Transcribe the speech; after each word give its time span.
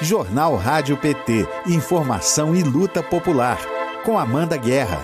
Jornal 0.00 0.54
Rádio 0.54 0.96
PT. 0.96 1.44
Informação 1.66 2.54
e 2.54 2.62
luta 2.62 3.02
popular. 3.02 3.58
Com 4.04 4.16
Amanda 4.16 4.56
Guerra. 4.56 5.00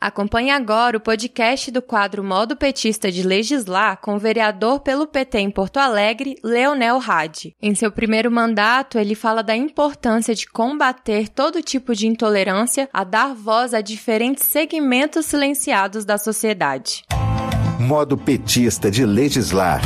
Acompanhe 0.00 0.50
agora 0.50 0.96
o 0.96 1.00
podcast 1.00 1.70
do 1.70 1.82
quadro 1.82 2.24
Modo 2.24 2.56
Petista 2.56 3.12
de 3.12 3.22
Legislar 3.22 4.00
com 4.00 4.16
o 4.16 4.18
vereador 4.18 4.80
pelo 4.80 5.06
PT 5.06 5.38
em 5.38 5.50
Porto 5.50 5.76
Alegre, 5.76 6.36
Leonel 6.42 6.98
Hadi. 7.06 7.54
Em 7.62 7.74
seu 7.74 7.92
primeiro 7.92 8.30
mandato, 8.30 8.98
ele 8.98 9.14
fala 9.14 9.42
da 9.42 9.54
importância 9.54 10.34
de 10.34 10.48
combater 10.48 11.28
todo 11.28 11.62
tipo 11.62 11.94
de 11.94 12.08
intolerância, 12.08 12.88
a 12.92 13.04
dar 13.04 13.34
voz 13.34 13.74
a 13.74 13.80
diferentes 13.80 14.44
segmentos 14.44 15.26
silenciados 15.26 16.04
da 16.04 16.16
sociedade. 16.16 17.04
Modo 17.78 18.16
Petista 18.16 18.90
de 18.90 19.04
Legislar. 19.04 19.82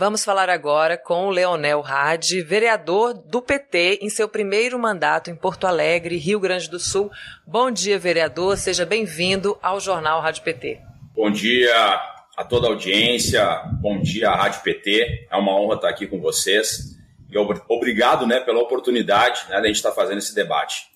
Vamos 0.00 0.24
falar 0.24 0.48
agora 0.48 0.96
com 0.96 1.26
o 1.26 1.30
Leonel 1.30 1.84
Hadi, 1.84 2.40
vereador 2.40 3.12
do 3.12 3.42
PT 3.42 3.98
em 4.00 4.08
seu 4.08 4.26
primeiro 4.26 4.78
mandato 4.78 5.30
em 5.30 5.36
Porto 5.36 5.66
Alegre, 5.66 6.16
Rio 6.16 6.40
Grande 6.40 6.70
do 6.70 6.80
Sul. 6.80 7.10
Bom 7.46 7.70
dia, 7.70 7.98
vereador. 7.98 8.56
Seja 8.56 8.86
bem-vindo 8.86 9.58
ao 9.62 9.78
Jornal 9.78 10.22
Rádio 10.22 10.42
PT. 10.42 10.80
Bom 11.14 11.30
dia 11.30 12.00
a 12.34 12.42
toda 12.42 12.66
a 12.66 12.70
audiência. 12.70 13.44
Bom 13.82 14.00
dia 14.00 14.30
à 14.30 14.36
Rádio 14.36 14.62
PT. 14.62 15.28
É 15.30 15.36
uma 15.36 15.54
honra 15.54 15.74
estar 15.74 15.90
aqui 15.90 16.06
com 16.06 16.18
vocês. 16.18 16.98
E 17.30 17.36
obrigado 17.68 18.26
né, 18.26 18.40
pela 18.40 18.58
oportunidade 18.58 19.42
né, 19.50 19.56
de 19.56 19.64
a 19.64 19.66
gente 19.66 19.76
estar 19.76 19.92
fazendo 19.92 20.16
esse 20.16 20.34
debate. 20.34 20.86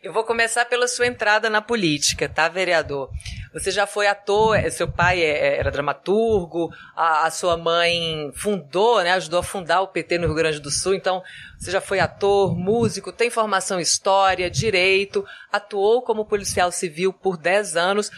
Eu 0.00 0.12
vou 0.12 0.22
começar 0.22 0.64
pela 0.64 0.86
sua 0.86 1.08
entrada 1.08 1.50
na 1.50 1.60
política, 1.60 2.28
tá, 2.28 2.48
vereador? 2.48 3.10
Você 3.52 3.72
já 3.72 3.84
foi 3.84 4.06
ator, 4.06 4.56
é, 4.56 4.70
seu 4.70 4.86
pai 4.86 5.20
é, 5.20 5.30
é, 5.30 5.56
era 5.58 5.72
dramaturgo, 5.72 6.70
a, 6.94 7.26
a, 7.26 7.30
sua 7.32 7.56
mãe 7.56 8.30
fundou, 8.32 9.02
né, 9.02 9.10
ajudou 9.12 9.40
a 9.40 9.42
fundar 9.42 9.80
o 9.80 9.88
PT 9.88 10.18
no 10.18 10.26
Rio 10.26 10.36
Grande 10.36 10.60
do 10.60 10.70
Sul, 10.70 10.94
então 10.94 11.20
você 11.58 11.72
já 11.72 11.80
foi 11.80 11.98
ator, 11.98 12.56
músico, 12.56 13.10
tem 13.10 13.28
formação 13.28 13.80
em 13.80 13.82
história, 13.82 14.48
direito, 14.48 15.26
atuou 15.50 16.00
como 16.02 16.24
policial 16.24 16.70
civil 16.70 17.12
por 17.12 17.36
10 17.36 17.76
anos. 17.76 18.08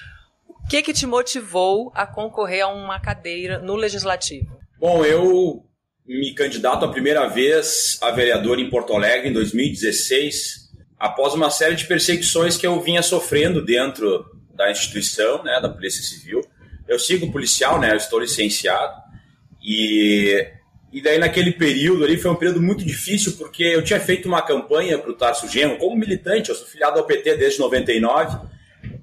O 0.46 0.68
que 0.68 0.82
que 0.82 0.92
te 0.92 1.06
motivou 1.06 1.90
a 1.94 2.06
concorrer 2.06 2.62
a 2.62 2.68
uma 2.68 3.00
cadeira 3.00 3.58
no 3.58 3.74
Legislativo? 3.74 4.60
Bom, 4.78 5.02
eu 5.02 5.64
me 6.06 6.34
candidato 6.34 6.84
a 6.84 6.90
primeira 6.90 7.26
vez 7.26 7.98
a 8.02 8.10
vereador 8.10 8.58
em 8.58 8.68
Porto 8.68 8.92
Alegre 8.92 9.30
em 9.30 9.32
2016, 9.32 10.69
após 11.00 11.32
uma 11.32 11.50
série 11.50 11.74
de 11.74 11.86
perseguições 11.86 12.58
que 12.58 12.66
eu 12.66 12.78
vinha 12.82 13.02
sofrendo 13.02 13.64
dentro 13.64 14.26
da 14.54 14.70
instituição, 14.70 15.42
né, 15.42 15.58
da 15.58 15.70
Polícia 15.70 16.02
Civil. 16.02 16.42
Eu 16.86 16.98
sigo 16.98 17.32
policial, 17.32 17.80
né, 17.80 17.92
eu 17.92 17.96
estou 17.96 18.20
licenciado. 18.20 19.00
E, 19.64 20.46
e 20.92 21.00
daí 21.00 21.18
naquele 21.18 21.52
período 21.52 22.04
ali 22.04 22.18
foi 22.18 22.30
um 22.30 22.36
período 22.36 22.60
muito 22.60 22.84
difícil 22.84 23.32
porque 23.38 23.62
eu 23.62 23.82
tinha 23.82 23.98
feito 23.98 24.28
uma 24.28 24.42
campanha 24.42 24.98
para 24.98 25.10
o 25.10 25.14
Tarso 25.14 25.48
Genro, 25.48 25.78
como 25.78 25.96
militante, 25.96 26.50
eu 26.50 26.54
sou 26.54 26.66
filiado 26.66 26.98
ao 26.98 27.06
PT 27.06 27.38
desde 27.38 27.58
99, 27.58 28.38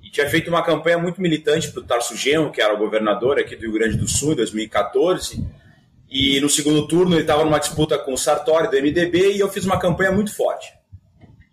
e 0.04 0.12
tinha 0.12 0.30
feito 0.30 0.50
uma 0.50 0.62
campanha 0.62 1.00
muito 1.00 1.20
militante 1.20 1.72
para 1.72 1.82
o 1.82 1.84
Tarso 1.84 2.16
Genro, 2.16 2.52
que 2.52 2.62
era 2.62 2.74
o 2.74 2.78
governador 2.78 3.40
aqui 3.40 3.56
do 3.56 3.64
Rio 3.64 3.74
Grande 3.74 3.98
do 3.98 4.08
Sul 4.08 4.34
em 4.34 4.36
2014, 4.36 5.44
e 6.08 6.40
no 6.40 6.50
segundo 6.50 6.88
turno 6.88 7.16
ele 7.16 7.22
estava 7.22 7.44
numa 7.44 7.60
disputa 7.60 7.98
com 7.98 8.14
o 8.14 8.18
Sartori 8.18 8.70
do 8.70 8.78
MDB 8.78 9.34
e 9.34 9.40
eu 9.40 9.50
fiz 9.50 9.66
uma 9.66 9.80
campanha 9.80 10.12
muito 10.12 10.34
forte. 10.36 10.77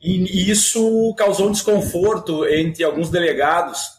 E 0.04 0.50
isso 0.50 1.14
causou 1.16 1.48
um 1.48 1.52
desconforto 1.52 2.46
entre 2.46 2.84
alguns 2.84 3.08
delegados 3.08 3.98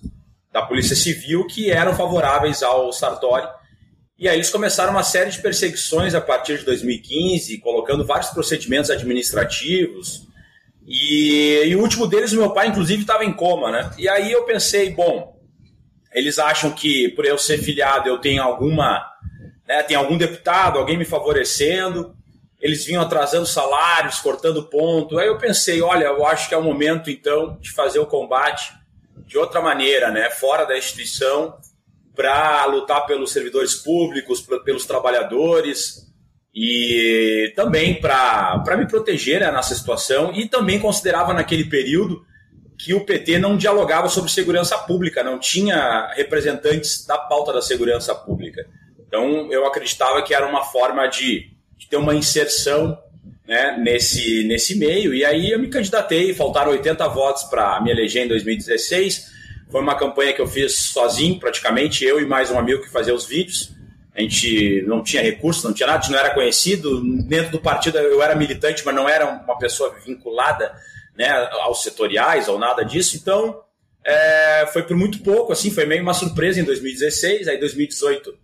da 0.53 0.61
Polícia 0.61 0.95
Civil 0.95 1.47
que 1.47 1.71
eram 1.71 1.95
favoráveis 1.95 2.61
ao 2.61 2.93
Sartori. 2.93 3.47
E 4.15 4.29
aí 4.29 4.37
eles 4.37 4.51
começaram 4.51 4.91
uma 4.91 5.01
série 5.01 5.31
de 5.31 5.41
perseguições 5.41 6.13
a 6.13 6.21
partir 6.21 6.59
de 6.59 6.65
2015, 6.65 7.57
colocando 7.57 8.05
vários 8.05 8.29
procedimentos 8.29 8.91
administrativos. 8.91 10.27
E, 10.85 11.63
e 11.65 11.75
o 11.75 11.81
último 11.81 12.05
deles, 12.05 12.31
meu 12.33 12.51
pai, 12.51 12.67
inclusive, 12.67 13.01
estava 13.01 13.25
em 13.25 13.33
coma, 13.33 13.71
né? 13.71 13.89
E 13.97 14.07
aí 14.07 14.31
eu 14.31 14.43
pensei, 14.43 14.91
bom, 14.91 15.41
eles 16.13 16.37
acham 16.37 16.71
que 16.71 17.09
por 17.09 17.25
eu 17.25 17.39
ser 17.39 17.57
filiado 17.57 18.07
eu 18.07 18.19
tenho 18.19 18.43
alguma, 18.43 19.03
né, 19.67 19.81
tem 19.81 19.97
algum 19.97 20.19
deputado, 20.19 20.77
alguém 20.77 20.97
me 20.99 21.03
favorecendo 21.03 22.14
eles 22.65 22.83
vinham 22.83 23.03
atrasando 23.03 23.45
salários, 23.45 24.17
cortando 24.17 24.63
ponto. 24.63 25.19
Aí 25.19 25.27
eu 25.27 25.37
pensei, 25.37 25.83
olha, 25.83 26.05
eu 26.05 26.25
acho 26.25 26.49
que 26.49 26.55
é 26.55 26.57
o 26.57 26.63
momento 26.63 27.11
então 27.11 27.59
de 27.61 27.71
fazer 27.71 27.99
o 27.99 28.07
combate 28.07 28.73
de 29.27 29.37
outra 29.37 29.61
maneira, 29.61 30.09
né, 30.09 30.31
fora 30.31 30.65
da 30.65 30.75
instituição, 30.75 31.59
para 32.15 32.65
lutar 32.65 33.05
pelos 33.05 33.31
servidores 33.31 33.75
públicos, 33.75 34.41
pelos 34.63 34.83
trabalhadores 34.83 36.11
e 36.51 37.53
também 37.55 38.01
para 38.01 38.75
me 38.75 38.87
proteger 38.87 39.41
né, 39.41 39.51
nessa 39.51 39.75
situação. 39.75 40.33
E 40.33 40.49
também 40.49 40.79
considerava 40.79 41.35
naquele 41.35 41.65
período 41.65 42.25
que 42.79 42.95
o 42.95 43.05
PT 43.05 43.37
não 43.37 43.57
dialogava 43.57 44.09
sobre 44.09 44.31
segurança 44.31 44.75
pública, 44.75 45.23
não 45.23 45.37
tinha 45.37 46.11
representantes 46.15 47.05
da 47.05 47.19
pauta 47.19 47.53
da 47.53 47.61
segurança 47.61 48.15
pública. 48.15 48.67
Então 49.07 49.51
eu 49.51 49.67
acreditava 49.67 50.23
que 50.23 50.33
era 50.33 50.47
uma 50.47 50.63
forma 50.63 51.05
de 51.05 51.54
ter 51.95 51.97
uma 51.97 52.13
inserção 52.13 52.97
né, 53.47 53.77
nesse, 53.79 54.43
nesse 54.43 54.75
meio. 54.75 55.13
E 55.13 55.23
aí 55.23 55.51
eu 55.51 55.59
me 55.59 55.69
candidatei, 55.69 56.33
faltaram 56.33 56.71
80 56.71 57.07
votos 57.07 57.43
para 57.43 57.81
me 57.81 57.89
eleger 57.89 58.25
em 58.25 58.27
2016. 58.27 59.33
Foi 59.71 59.81
uma 59.81 59.97
campanha 59.97 60.33
que 60.33 60.41
eu 60.41 60.47
fiz 60.47 60.75
sozinho, 60.75 61.39
praticamente, 61.39 62.03
eu 62.03 62.19
e 62.19 62.25
mais 62.25 62.51
um 62.51 62.59
amigo 62.59 62.81
que 62.81 62.91
fazia 62.91 63.13
os 63.13 63.25
vídeos. 63.25 63.71
A 64.13 64.21
gente 64.21 64.83
não 64.87 65.03
tinha 65.03 65.21
recursos, 65.21 65.63
não 65.63 65.73
tinha 65.73 65.87
nada, 65.87 65.99
a 65.99 66.01
gente 66.01 66.11
não 66.11 66.19
era 66.19 66.33
conhecido. 66.33 67.01
Dentro 67.23 67.51
do 67.51 67.59
partido 67.59 67.97
eu 67.97 68.21
era 68.21 68.35
militante, 68.35 68.83
mas 68.85 68.95
não 68.95 69.07
era 69.07 69.25
uma 69.25 69.57
pessoa 69.57 69.95
vinculada 70.05 70.73
né, 71.17 71.29
aos 71.63 71.81
setoriais 71.81 72.47
ou 72.47 72.59
nada 72.59 72.83
disso. 72.83 73.17
Então, 73.17 73.61
é, 74.03 74.67
foi 74.71 74.83
por 74.83 74.95
muito 74.95 75.19
pouco, 75.19 75.51
assim, 75.51 75.71
foi 75.71 75.85
meio 75.85 76.01
uma 76.01 76.13
surpresa 76.13 76.59
em 76.59 76.63
2016. 76.63 77.47
Aí, 77.47 77.57
2018, 77.57 78.37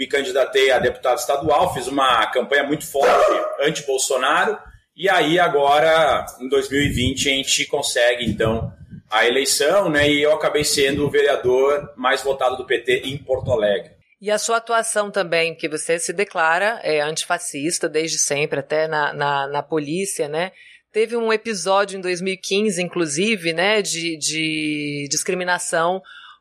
me 0.00 0.06
candidatei 0.06 0.70
a 0.70 0.78
deputado 0.78 1.18
estadual, 1.18 1.74
fiz 1.74 1.86
uma 1.86 2.26
campanha 2.28 2.64
muito 2.64 2.86
forte 2.86 3.38
anti-Bolsonaro, 3.60 4.56
e 4.96 5.10
aí 5.10 5.38
agora, 5.38 6.24
em 6.40 6.48
2020, 6.48 7.28
a 7.28 7.32
gente 7.34 7.66
consegue, 7.66 8.24
então, 8.24 8.72
a 9.10 9.26
eleição, 9.26 9.90
né? 9.90 10.08
E 10.08 10.22
eu 10.22 10.32
acabei 10.32 10.64
sendo 10.64 11.04
o 11.04 11.10
vereador 11.10 11.92
mais 11.96 12.22
votado 12.22 12.56
do 12.56 12.64
PT 12.64 13.02
em 13.04 13.18
Porto 13.18 13.52
Alegre. 13.52 13.90
E 14.22 14.30
a 14.30 14.38
sua 14.38 14.56
atuação 14.56 15.10
também, 15.10 15.54
que 15.54 15.68
você 15.68 15.98
se 15.98 16.14
declara 16.14 16.80
é, 16.82 17.02
antifascista 17.02 17.86
desde 17.86 18.16
sempre, 18.16 18.60
até 18.60 18.88
na, 18.88 19.12
na, 19.12 19.46
na 19.48 19.62
polícia, 19.62 20.28
né? 20.28 20.50
Teve 20.90 21.14
um 21.14 21.30
episódio 21.30 21.98
em 21.98 22.00
2015, 22.00 22.82
inclusive, 22.82 23.52
né, 23.52 23.82
de, 23.82 24.16
de 24.16 25.06
discriminação 25.10 26.00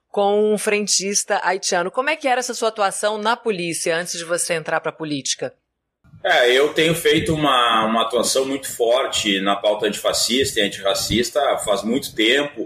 com 0.09 0.53
um 0.53 0.57
frentista 0.57 1.39
haitiano. 1.43 1.91
Como 1.91 2.09
é 2.09 2.15
que 2.15 2.27
era 2.27 2.39
essa 2.39 2.53
sua 2.53 2.69
atuação 2.69 3.17
na 3.17 3.35
polícia 3.35 3.95
antes 3.95 4.17
de 4.17 4.25
você 4.25 4.53
entrar 4.53 4.79
para 4.79 4.89
a 4.89 4.93
política? 4.93 5.53
É, 6.23 6.51
eu 6.51 6.73
tenho 6.73 6.93
feito 6.93 7.33
uma, 7.33 7.85
uma 7.85 8.01
atuação 8.01 8.45
muito 8.45 8.69
forte 8.69 9.39
na 9.39 9.55
pauta 9.55 9.85
antifascista 9.85 10.59
e 10.59 10.63
antirracista 10.63 11.57
faz 11.59 11.83
muito 11.83 12.13
tempo. 12.13 12.63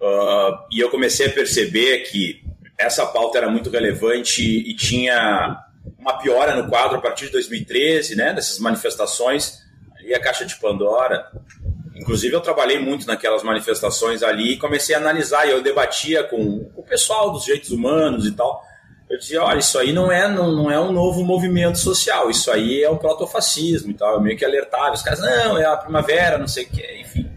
Uh, 0.00 0.54
e 0.70 0.78
eu 0.78 0.88
comecei 0.90 1.26
a 1.26 1.30
perceber 1.30 2.04
que 2.04 2.40
essa 2.78 3.04
pauta 3.06 3.38
era 3.38 3.50
muito 3.50 3.68
relevante 3.68 4.42
e 4.42 4.76
tinha 4.76 5.58
uma 5.98 6.18
piora 6.18 6.54
no 6.54 6.68
quadro 6.68 6.98
a 6.98 7.00
partir 7.00 7.26
de 7.26 7.32
2013, 7.32 8.14
né, 8.14 8.32
dessas 8.32 8.60
manifestações. 8.60 9.58
Ali 9.98 10.14
a 10.14 10.20
Caixa 10.20 10.46
de 10.46 10.54
Pandora, 10.56 11.28
Inclusive, 11.98 12.34
eu 12.34 12.40
trabalhei 12.40 12.78
muito 12.78 13.06
naquelas 13.06 13.42
manifestações 13.42 14.22
ali 14.22 14.52
e 14.52 14.56
comecei 14.56 14.94
a 14.94 14.98
analisar. 14.98 15.46
E 15.46 15.50
eu 15.50 15.62
debatia 15.62 16.22
com, 16.22 16.70
o 16.76 16.82
pessoal 16.82 17.32
dos 17.32 17.44
direitos 17.44 17.70
humanos 17.70 18.24
e 18.24 18.32
tal. 18.32 18.62
Eu 19.10 19.18
dizia: 19.18 19.42
olha, 19.42 19.58
isso 19.58 19.78
aí 19.78 19.92
não 19.92 20.10
é, 20.10 20.28
não, 20.28 20.52
não 20.52 20.70
é 20.70 20.78
um 20.78 20.92
novo 20.92 21.24
movimento 21.24 21.78
social, 21.78 22.30
isso 22.30 22.50
aí 22.50 22.82
é 22.82 22.88
o 22.88 22.96
protofascismo 22.96 23.90
e 23.90 23.94
tal. 23.94 24.14
Eu 24.14 24.20
meio 24.20 24.38
que 24.38 24.44
alertava. 24.44 24.92
Os 24.92 25.02
caras, 25.02 25.20
não, 25.20 25.58
é 25.58 25.64
a 25.64 25.76
primavera, 25.76 26.38
não 26.38 26.46
sei 26.48 26.64
o 26.64 26.68
que, 26.68 27.00
enfim. 27.00 27.28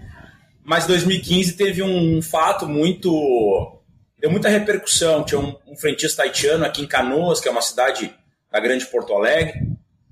Mas 0.63 0.86
2015 0.86 1.54
teve 1.54 1.81
um 1.81 2.22
fato 2.22 2.68
muito. 2.68 3.81
deu 4.19 4.30
muita 4.30 4.48
repercussão. 4.48 5.24
Tinha 5.24 5.40
um, 5.40 5.56
um 5.68 5.75
frentista 5.75 6.22
haitiano 6.22 6.66
aqui 6.66 6.84
em 6.84 6.88
Canoas, 6.88 7.40
que 7.40 7.48
é 7.48 7.52
uma 7.52 7.62
cidade 7.62 8.13
da 8.52 8.60
Grande 8.60 8.86
Porto 8.86 9.13
Alegre 9.13 9.71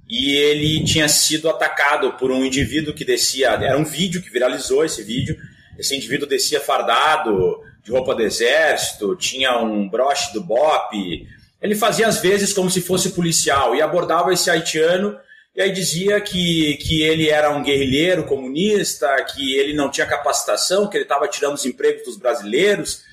e 0.09 0.35
ele 0.35 0.83
tinha 0.83 1.07
sido 1.07 1.49
atacado 1.49 2.13
por 2.13 2.31
um 2.31 2.43
indivíduo 2.43 2.93
que 2.93 3.05
descia. 3.05 3.49
Era 3.49 3.77
um 3.77 3.85
vídeo 3.85 4.21
que 4.21 4.31
viralizou 4.31 4.83
esse 4.83 5.03
vídeo. 5.03 5.37
Esse 5.77 5.95
indivíduo 5.95 6.27
descia 6.27 6.59
fardado, 6.59 7.61
de 7.83 7.91
roupa 7.91 8.15
do 8.15 8.23
exército, 8.23 9.15
tinha 9.15 9.59
um 9.59 9.87
broche 9.87 10.33
do 10.33 10.43
BOP. 10.43 11.27
Ele 11.61 11.75
fazia 11.75 12.07
às 12.07 12.19
vezes 12.19 12.51
como 12.51 12.69
se 12.69 12.81
fosse 12.81 13.11
policial 13.11 13.75
e 13.75 13.81
abordava 13.81 14.33
esse 14.33 14.49
haitiano 14.49 15.15
e 15.55 15.61
aí 15.61 15.71
dizia 15.71 16.21
que, 16.21 16.77
que 16.77 17.01
ele 17.01 17.29
era 17.29 17.49
um 17.51 17.63
guerrilheiro 17.63 18.23
comunista, 18.23 19.07
que 19.25 19.55
ele 19.55 19.73
não 19.73 19.89
tinha 19.89 20.07
capacitação, 20.07 20.87
que 20.87 20.95
ele 20.95 21.03
estava 21.03 21.27
tirando 21.27 21.55
os 21.55 21.65
empregos 21.65 22.03
dos 22.03 22.17
brasileiros, 22.17 23.03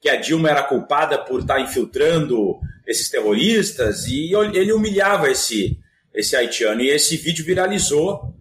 que 0.00 0.08
a 0.08 0.16
Dilma 0.16 0.48
era 0.48 0.62
culpada 0.62 1.18
por 1.18 1.40
estar 1.40 1.60
infiltrando 1.60 2.58
esses 2.86 3.10
terroristas 3.10 4.06
e 4.06 4.32
ele 4.54 4.72
humilhava 4.72 5.30
esse, 5.30 5.78
esse 6.14 6.36
haitiano. 6.36 6.80
E 6.80 6.90
esse 6.90 7.16
vídeo 7.16 7.44
viralizou 7.44 8.34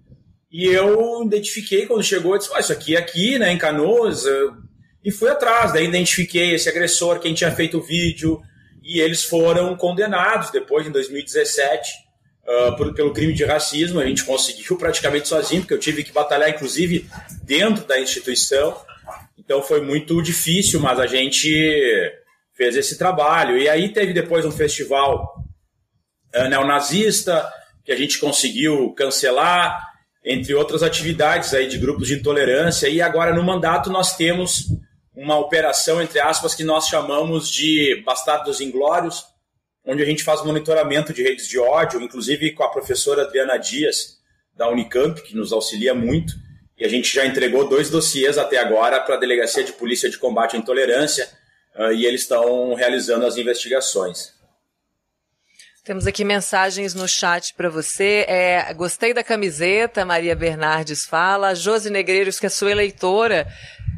e 0.51 0.65
eu 0.65 1.23
identifiquei 1.23 1.85
quando 1.85 2.03
chegou, 2.03 2.33
eu 2.33 2.39
disse, 2.39 2.51
ah, 2.53 2.59
isso 2.59 2.73
aqui 2.73 2.95
é 2.95 2.99
aqui, 2.99 3.39
né, 3.39 3.53
em 3.53 3.57
Canoas, 3.57 4.25
e 5.03 5.09
fui 5.09 5.29
atrás, 5.29 5.71
daí 5.71 5.85
identifiquei 5.85 6.53
esse 6.53 6.67
agressor, 6.67 7.19
quem 7.19 7.33
tinha 7.33 7.51
feito 7.51 7.77
o 7.77 7.81
vídeo, 7.81 8.41
e 8.83 8.99
eles 8.99 9.23
foram 9.23 9.75
condenados 9.77 10.51
depois, 10.51 10.85
em 10.85 10.91
2017, 10.91 11.89
uh, 12.43 12.75
por, 12.75 12.93
pelo 12.93 13.13
crime 13.13 13.33
de 13.33 13.45
racismo. 13.45 13.99
A 13.99 14.05
gente 14.05 14.25
conseguiu 14.25 14.77
praticamente 14.77 15.27
sozinho, 15.27 15.61
porque 15.61 15.73
eu 15.73 15.79
tive 15.79 16.03
que 16.03 16.11
batalhar, 16.11 16.49
inclusive, 16.49 17.07
dentro 17.43 17.85
da 17.85 17.99
instituição. 17.99 18.75
Então 19.37 19.61
foi 19.61 19.81
muito 19.81 20.21
difícil, 20.21 20.79
mas 20.79 20.99
a 20.99 21.07
gente 21.07 21.49
fez 22.53 22.75
esse 22.75 22.97
trabalho. 22.97 23.57
E 23.57 23.69
aí 23.69 23.89
teve 23.93 24.13
depois 24.13 24.45
um 24.45 24.51
festival 24.51 25.45
uh, 26.35 26.49
neonazista, 26.49 27.47
que 27.83 27.91
a 27.91 27.95
gente 27.95 28.19
conseguiu 28.19 28.91
cancelar, 28.93 29.91
entre 30.23 30.53
outras 30.53 30.83
atividades 30.83 31.53
aí 31.53 31.67
de 31.67 31.77
grupos 31.77 32.07
de 32.07 32.15
intolerância. 32.15 32.87
E 32.87 33.01
agora 33.01 33.33
no 33.33 33.43
mandato 33.43 33.89
nós 33.89 34.15
temos 34.15 34.67
uma 35.15 35.37
operação, 35.37 36.01
entre 36.01 36.19
aspas, 36.19 36.55
que 36.55 36.63
nós 36.63 36.87
chamamos 36.87 37.49
de 37.51 38.01
Bastardos 38.05 38.61
Inglórios, 38.61 39.25
onde 39.85 40.01
a 40.01 40.05
gente 40.05 40.23
faz 40.23 40.43
monitoramento 40.43 41.11
de 41.11 41.23
redes 41.23 41.47
de 41.47 41.59
ódio, 41.59 42.01
inclusive 42.01 42.51
com 42.51 42.63
a 42.63 42.69
professora 42.69 43.23
Adriana 43.23 43.57
Dias, 43.57 44.19
da 44.55 44.69
Unicamp, 44.69 45.21
que 45.21 45.35
nos 45.35 45.51
auxilia 45.51 45.93
muito. 45.93 46.33
E 46.77 46.85
a 46.85 46.87
gente 46.87 47.13
já 47.13 47.25
entregou 47.25 47.67
dois 47.67 47.89
dossiês 47.89 48.37
até 48.37 48.57
agora 48.57 48.99
para 48.99 49.15
a 49.15 49.19
Delegacia 49.19 49.63
de 49.63 49.73
Polícia 49.73 50.09
de 50.09 50.17
Combate 50.17 50.55
à 50.55 50.59
Intolerância, 50.59 51.27
uh, 51.75 51.91
e 51.91 52.05
eles 52.05 52.21
estão 52.21 52.73
realizando 52.73 53.25
as 53.25 53.37
investigações. 53.37 54.33
Temos 55.83 56.05
aqui 56.05 56.23
mensagens 56.23 56.93
no 56.93 57.07
chat 57.07 57.55
para 57.55 57.67
você. 57.67 58.23
É, 58.27 58.71
gostei 58.73 59.15
da 59.15 59.23
camiseta, 59.23 60.05
Maria 60.05 60.35
Bernardes 60.35 61.05
fala. 61.05 61.55
Josi 61.55 61.89
Negreiros, 61.89 62.39
que 62.39 62.45
é 62.45 62.49
sua 62.49 62.71
eleitora, 62.71 63.47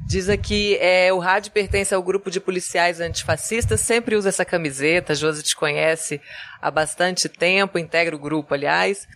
Diz 0.05 0.29
aqui, 0.29 0.77
é, 0.79 1.11
o 1.13 1.17
rádio 1.17 1.51
pertence 1.51 1.95
ao 1.95 2.03
grupo 2.03 2.29
de 2.29 2.39
policiais 2.39 2.99
antifascistas, 2.99 3.81
sempre 3.81 4.15
usa 4.15 4.29
essa 4.29 4.43
camiseta, 4.43 5.15
Josi 5.15 5.41
te 5.41 5.55
conhece 5.55 6.21
há 6.61 6.69
bastante 6.69 7.29
tempo, 7.29 7.79
integra 7.79 8.15
o 8.15 8.19
grupo, 8.19 8.53
aliás. 8.53 9.07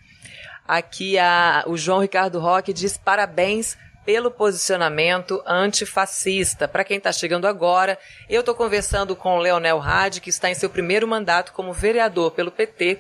Aqui 0.65 1.19
a, 1.19 1.63
o 1.67 1.77
João 1.77 1.99
Ricardo 1.99 2.39
Roque 2.39 2.73
diz 2.73 2.97
parabéns 2.97 3.77
pelo 4.07 4.31
posicionamento 4.31 5.44
antifascista. 5.45 6.65
Para 6.65 6.86
quem 6.86 6.95
está 6.95 7.12
chegando 7.12 7.45
agora, 7.45 8.00
eu 8.30 8.39
estou 8.39 8.56
conversando 8.56 9.18
com 9.18 9.38
Leonel 9.38 9.81
Hadi, 9.81 10.21
que 10.21 10.30
está 10.30 10.50
em 10.50 10.54
seu 10.54 10.69
primeiro 10.69 11.06
mandato 11.06 11.51
como 11.51 11.74
vereador 11.74 12.31
pelo 12.31 12.50
PT 12.50 13.00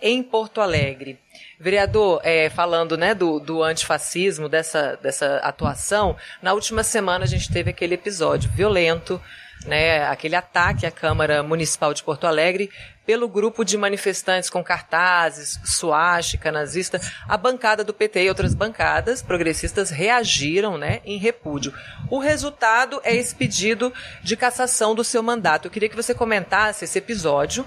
em 0.00 0.22
Porto 0.22 0.60
Alegre. 0.60 1.18
Vereador, 1.58 2.20
é, 2.22 2.48
falando 2.48 2.96
né, 2.96 3.12
do, 3.12 3.40
do 3.40 3.60
antifascismo, 3.60 4.48
dessa, 4.48 4.96
dessa 5.02 5.38
atuação, 5.38 6.16
na 6.40 6.52
última 6.52 6.84
semana 6.84 7.24
a 7.24 7.28
gente 7.28 7.50
teve 7.52 7.70
aquele 7.70 7.94
episódio 7.94 8.48
violento, 8.48 9.20
né, 9.64 10.06
aquele 10.06 10.36
ataque 10.36 10.86
à 10.86 10.92
Câmara 10.92 11.42
Municipal 11.42 11.92
de 11.92 12.04
Porto 12.04 12.24
Alegre 12.24 12.70
pelo 13.06 13.28
grupo 13.28 13.64
de 13.64 13.78
manifestantes 13.78 14.50
com 14.50 14.62
cartazes, 14.62 15.60
suástica, 15.64 16.50
nazista. 16.50 17.00
A 17.28 17.36
bancada 17.36 17.84
do 17.84 17.94
PT 17.94 18.24
e 18.24 18.28
outras 18.28 18.52
bancadas 18.52 19.22
progressistas 19.22 19.90
reagiram 19.90 20.76
né, 20.76 21.00
em 21.04 21.16
repúdio. 21.16 21.72
O 22.10 22.18
resultado 22.18 23.00
é 23.04 23.14
esse 23.14 23.34
pedido 23.34 23.92
de 24.22 24.36
cassação 24.36 24.94
do 24.94 25.04
seu 25.04 25.22
mandato. 25.22 25.66
Eu 25.66 25.70
queria 25.70 25.88
que 25.88 25.96
você 25.96 26.12
comentasse 26.12 26.84
esse 26.84 26.98
episódio 26.98 27.64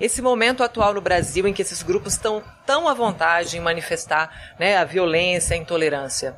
esse 0.00 0.20
momento 0.20 0.62
atual 0.62 0.94
no 0.94 1.00
Brasil 1.00 1.46
em 1.46 1.52
que 1.52 1.62
esses 1.62 1.82
grupos 1.82 2.14
estão 2.14 2.42
tão 2.66 2.88
à 2.88 2.94
vontade 2.94 3.56
em 3.56 3.60
manifestar 3.60 4.54
né, 4.58 4.76
a 4.76 4.84
violência, 4.84 5.54
a 5.54 5.56
intolerância? 5.56 6.36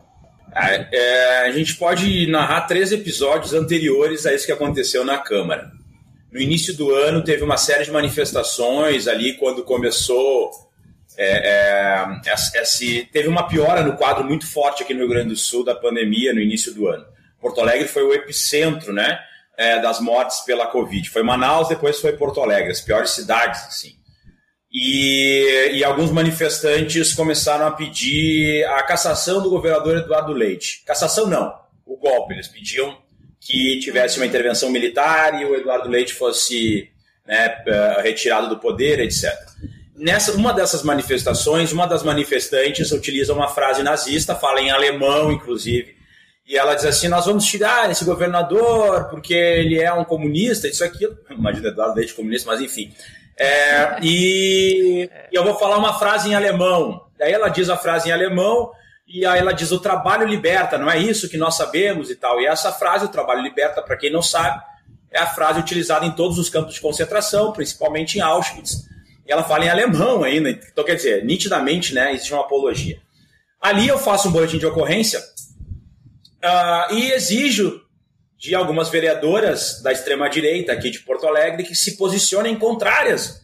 É, 0.55 0.87
é, 0.93 1.41
a 1.47 1.51
gente 1.51 1.75
pode 1.77 2.31
narrar 2.31 2.63
três 2.63 2.93
episódios 2.93 3.55
anteriores 3.55 4.27
a 4.27 4.35
isso 4.35 4.47
que 4.47 4.53
aconteceu 4.53 5.05
na 5.05 5.19
Câmara. 5.19 5.73
No 6.35 6.41
início 6.41 6.77
do 6.77 6.93
ano 6.95 7.25
teve 7.25 7.43
uma 7.43 7.57
série 7.57 7.85
de 7.85 7.91
manifestações 7.91 9.09
ali 9.09 9.35
quando 9.35 9.65
começou 9.65 10.51
é, 11.17 12.05
é, 12.27 12.61
esse, 12.61 13.09
teve 13.13 13.29
uma 13.29 13.47
piora 13.47 13.83
no 13.83 13.97
quadro 13.97 14.25
muito 14.25 14.47
forte 14.47 14.83
aqui 14.83 14.93
no 14.93 15.01
Rio 15.01 15.09
Grande 15.09 15.29
do 15.29 15.37
Sul 15.37 15.65
da 15.65 15.75
pandemia 15.75 16.35
no 16.35 16.41
início 16.41 16.75
do 16.75 16.89
ano. 16.89 17.07
Porto 17.41 17.61
Alegre 17.61 17.89
foi 17.89 18.03
o 18.03 18.13
epicentro, 18.13 18.93
né? 18.93 19.19
é, 19.57 19.81
das 19.81 20.01
mortes 20.01 20.41
pela 20.41 20.67
Covid. 20.67 21.09
Foi 21.11 21.23
Manaus, 21.23 21.69
depois 21.69 22.01
foi 22.01 22.13
Porto 22.13 22.41
Alegre, 22.41 22.71
as 22.71 22.81
piores 22.81 23.11
cidades, 23.11 23.63
assim. 23.67 23.93
E, 24.73 25.71
e, 25.73 25.85
alguns 25.85 26.11
manifestantes 26.11 27.15
começaram 27.15 27.67
a 27.67 27.71
pedir 27.71 28.65
a 28.65 28.83
cassação 28.83 29.41
do 29.41 29.49
governador 29.49 29.99
Eduardo 29.99 30.33
Leite. 30.33 30.83
Cassação 30.85 31.29
não, 31.29 31.55
o 31.87 31.97
golpe. 31.97 32.35
Eles 32.35 32.49
pediam 32.49 32.99
que 33.45 33.79
tivesse 33.79 34.19
uma 34.19 34.27
intervenção 34.27 34.71
militar 34.71 35.41
e 35.41 35.45
o 35.45 35.55
Eduardo 35.55 35.89
Leite 35.89 36.15
fosse 36.15 36.89
né, 37.27 37.63
eh, 37.67 38.01
retirado 38.03 38.49
do 38.49 38.59
poder, 38.59 39.01
etc. 39.01 39.31
Nessa, 39.95 40.33
uma 40.33 40.53
dessas 40.53 40.83
manifestações, 40.83 41.71
uma 41.71 41.87
das 41.87 42.03
manifestantes 42.03 42.91
utiliza 42.91 43.35
uma 43.35 43.49
frase 43.49 43.83
nazista, 43.83 44.35
fala 44.35 44.61
em 44.61 44.71
alemão, 44.71 45.31
inclusive, 45.31 45.95
e 46.47 46.57
ela 46.57 46.75
diz 46.75 46.87
assim: 46.87 47.07
nós 47.07 47.27
vamos 47.27 47.45
tirar 47.45 47.91
esse 47.91 48.05
governador 48.05 49.09
porque 49.11 49.35
ele 49.35 49.79
é 49.79 49.93
um 49.93 50.05
comunista, 50.05 50.67
isso 50.67 50.83
aqui. 50.83 51.07
Imagina 51.31 51.69
Eduardo 51.69 51.97
Leite 51.97 52.15
comunista, 52.15 52.51
mas 52.51 52.61
enfim. 52.63 52.93
É, 53.37 53.99
e, 54.03 55.09
e, 55.31 55.37
eu 55.37 55.45
vou 55.45 55.59
falar 55.59 55.77
uma 55.77 55.99
frase 55.99 56.31
em 56.31 56.35
alemão. 56.35 57.05
Daí 57.19 57.33
ela 57.33 57.49
diz 57.49 57.69
a 57.69 57.77
frase 57.77 58.09
em 58.09 58.13
alemão 58.13 58.71
e 59.07 59.25
aí 59.27 59.39
ela 59.39 59.53
diz: 59.53 59.71
o 59.73 59.79
trabalho 59.79 60.27
liberta, 60.27 60.79
não 60.79 60.91
é 60.91 60.99
isso 60.99 61.29
que 61.29 61.37
nós 61.37 61.57
sabemos 61.57 62.11
e 62.11 62.17
tal. 62.17 62.41
E 62.41 62.47
essa 62.47 62.73
frase, 62.73 63.05
o 63.05 63.09
trabalho 63.09 63.43
liberta, 63.43 63.83
para 63.83 63.97
quem 63.97 64.11
não 64.11 64.23
sabe, 64.23 64.63
é 65.11 65.19
a 65.19 65.27
frase 65.27 65.61
utilizada 65.61 66.05
em 66.05 66.13
todos 66.13 66.39
os 66.39 66.49
campos 66.49 66.75
de 66.75 66.81
concentração, 66.81 67.53
principalmente 67.53 68.19
em 68.19 68.21
Auschwitz. 68.21 68.89
E 69.27 69.33
ela 69.33 69.45
fala 69.45 69.65
em 69.65 69.69
alemão 69.69 70.23
ainda. 70.23 70.51
Então, 70.51 70.85
quer 70.85 70.97
dizer, 70.97 71.25
nitidamente, 71.25 71.95
né, 71.95 72.13
existe 72.13 72.33
uma 72.33 72.43
apologia. 72.43 73.01
Ali 73.61 73.89
eu 73.89 73.99
faço 73.99 74.29
um 74.29 74.33
boletim 74.33 74.59
de 74.59 74.67
ocorrência 74.67 75.23
Uh, 76.45 76.93
e 76.93 77.11
exijo 77.13 77.81
de 78.37 78.55
algumas 78.55 78.91
vereadoras 78.91 79.81
da 79.83 79.91
extrema-direita 79.91 80.73
aqui 80.73 80.91
de 80.91 80.99
Porto 80.99 81.27
Alegre 81.27 81.65
que 81.65 81.75
se 81.75 81.97
posicionem 81.97 82.59
contrárias 82.59 83.41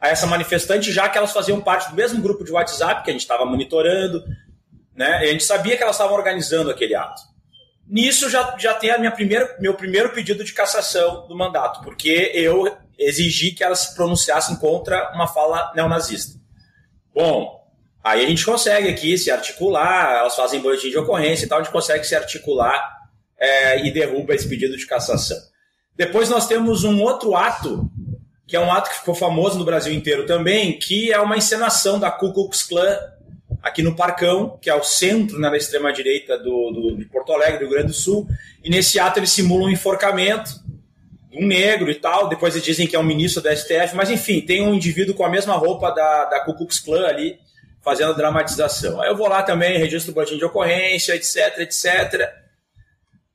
a 0.00 0.08
essa 0.08 0.26
manifestante, 0.26 0.90
já 0.90 1.10
que 1.10 1.18
elas 1.18 1.30
faziam 1.30 1.60
parte 1.60 1.90
do 1.90 1.96
mesmo 1.96 2.22
grupo 2.22 2.42
de 2.42 2.50
WhatsApp 2.50 3.04
que 3.04 3.10
a 3.10 3.12
gente 3.12 3.20
estava 3.20 3.44
monitorando, 3.44 4.24
né? 4.98 5.24
E 5.24 5.28
a 5.28 5.32
gente 5.32 5.44
sabia 5.44 5.76
que 5.76 5.82
elas 5.82 5.94
estavam 5.94 6.16
organizando 6.16 6.70
aquele 6.70 6.94
ato. 6.94 7.22
Nisso 7.86 8.28
já, 8.28 8.56
já 8.58 8.74
tem 8.74 8.90
a 8.90 8.98
minha 8.98 9.12
primeira, 9.12 9.56
meu 9.60 9.72
primeiro 9.72 10.10
pedido 10.10 10.44
de 10.44 10.52
cassação 10.52 11.26
do 11.26 11.36
mandato, 11.36 11.80
porque 11.82 12.32
eu 12.34 12.76
exigi 12.98 13.52
que 13.52 13.62
elas 13.64 13.78
se 13.78 13.94
pronunciassem 13.94 14.56
contra 14.56 15.12
uma 15.14 15.28
fala 15.28 15.72
neonazista. 15.74 16.38
Bom, 17.14 17.56
Aí 18.02 18.24
a 18.24 18.28
gente 18.28 18.44
consegue 18.44 18.88
aqui 18.88 19.18
se 19.18 19.30
articular, 19.30 20.20
elas 20.20 20.34
fazem 20.34 20.60
boletim 20.60 20.88
de 20.88 20.96
ocorrência 20.96 21.44
e 21.44 21.48
tal, 21.48 21.58
a 21.58 21.62
gente 21.62 21.72
consegue 21.72 22.04
se 22.04 22.14
articular 22.14 22.82
é, 23.38 23.84
e 23.84 23.90
derruba 23.90 24.34
esse 24.34 24.48
pedido 24.48 24.76
de 24.76 24.86
cassação. 24.86 25.36
Depois 25.94 26.30
nós 26.30 26.46
temos 26.46 26.84
um 26.84 27.02
outro 27.02 27.36
ato, 27.36 27.90
que 28.46 28.56
é 28.56 28.60
um 28.60 28.72
ato 28.72 28.88
que 28.88 29.00
ficou 29.00 29.14
famoso 29.14 29.58
no 29.58 29.64
Brasil 29.64 29.92
inteiro 29.92 30.24
também, 30.24 30.78
que 30.78 31.12
é 31.12 31.20
uma 31.20 31.36
encenação 31.36 31.98
da 31.98 32.10
Ku 32.10 32.32
Klux 32.32 32.62
Klan 32.62 32.96
aqui 33.68 33.82
no 33.82 33.94
Parcão, 33.94 34.58
que 34.60 34.68
é 34.68 34.74
o 34.74 34.82
centro 34.82 35.38
né, 35.38 35.50
da 35.50 35.56
extrema-direita 35.56 36.38
do, 36.38 36.70
do, 36.70 36.96
de 36.96 37.04
Porto 37.04 37.32
Alegre, 37.32 37.58
do 37.58 37.64
Rio 37.66 37.70
Grande 37.70 37.88
do 37.88 37.94
Sul. 37.94 38.26
E 38.64 38.70
nesse 38.70 38.98
ato 38.98 39.18
eles 39.18 39.30
simulam 39.30 39.68
um 39.68 39.70
enforcamento 39.70 40.50
de 41.30 41.38
um 41.42 41.46
negro 41.46 41.90
e 41.90 41.94
tal. 41.94 42.28
Depois 42.28 42.54
eles 42.54 42.64
dizem 42.64 42.86
que 42.86 42.96
é 42.96 42.98
um 42.98 43.04
ministro 43.04 43.42
da 43.42 43.54
STF, 43.54 43.94
mas 43.94 44.10
enfim, 44.10 44.40
tem 44.40 44.62
um 44.62 44.74
indivíduo 44.74 45.14
com 45.14 45.24
a 45.24 45.30
mesma 45.30 45.54
roupa 45.54 45.90
da, 45.90 46.24
da 46.24 46.40
Ku 46.40 46.54
Klux 46.54 46.80
Klan 46.80 47.06
ali 47.06 47.38
fazendo 47.82 48.14
dramatização. 48.14 49.00
Aí 49.00 49.08
eu 49.08 49.16
vou 49.16 49.28
lá 49.28 49.42
também, 49.42 49.78
registro 49.78 50.12
o 50.12 50.14
boletim 50.14 50.36
de 50.36 50.44
ocorrência, 50.44 51.14
etc, 51.14 51.58
etc. 51.58 52.30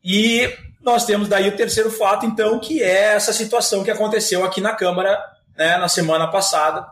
E 0.04 0.52
nós 0.82 1.06
temos 1.06 1.28
daí 1.30 1.48
o 1.48 1.56
terceiro 1.56 1.90
fato, 1.90 2.26
então, 2.26 2.60
que 2.60 2.84
é 2.84 3.14
essa 3.14 3.32
situação 3.32 3.84
que 3.84 3.92
aconteceu 3.92 4.44
aqui 4.44 4.60
na 4.60 4.74
Câmara 4.74 5.18
né, 5.58 5.78
na 5.78 5.88
semana 5.88 6.28
passada. 6.28 6.86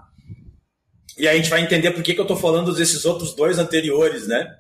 E 1.18 1.28
a 1.28 1.36
gente 1.36 1.50
vai 1.50 1.62
entender 1.62 1.92
por 1.92 2.02
que, 2.04 2.14
que 2.14 2.20
eu 2.20 2.24
estou 2.24 2.38
falando 2.38 2.74
desses 2.74 3.06
outros 3.06 3.34
dois 3.34 3.60
anteriores, 3.60 4.28
né? 4.28 4.58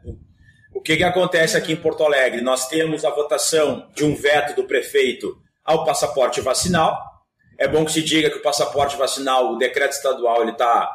O 0.73 0.81
que, 0.81 0.97
que 0.97 1.03
acontece 1.03 1.57
aqui 1.57 1.73
em 1.73 1.75
Porto 1.75 2.03
Alegre? 2.03 2.41
Nós 2.41 2.67
temos 2.67 3.05
a 3.05 3.09
votação 3.09 3.89
de 3.93 4.03
um 4.03 4.15
veto 4.15 4.55
do 4.55 4.67
prefeito 4.67 5.37
ao 5.63 5.85
passaporte 5.85 6.41
vacinal. 6.41 6.97
É 7.57 7.67
bom 7.67 7.85
que 7.85 7.91
se 7.91 8.01
diga 8.01 8.29
que 8.29 8.37
o 8.37 8.41
passaporte 8.41 8.97
vacinal, 8.97 9.53
o 9.53 9.57
decreto 9.57 9.91
estadual, 9.91 10.41
ele 10.41 10.51
está 10.51 10.89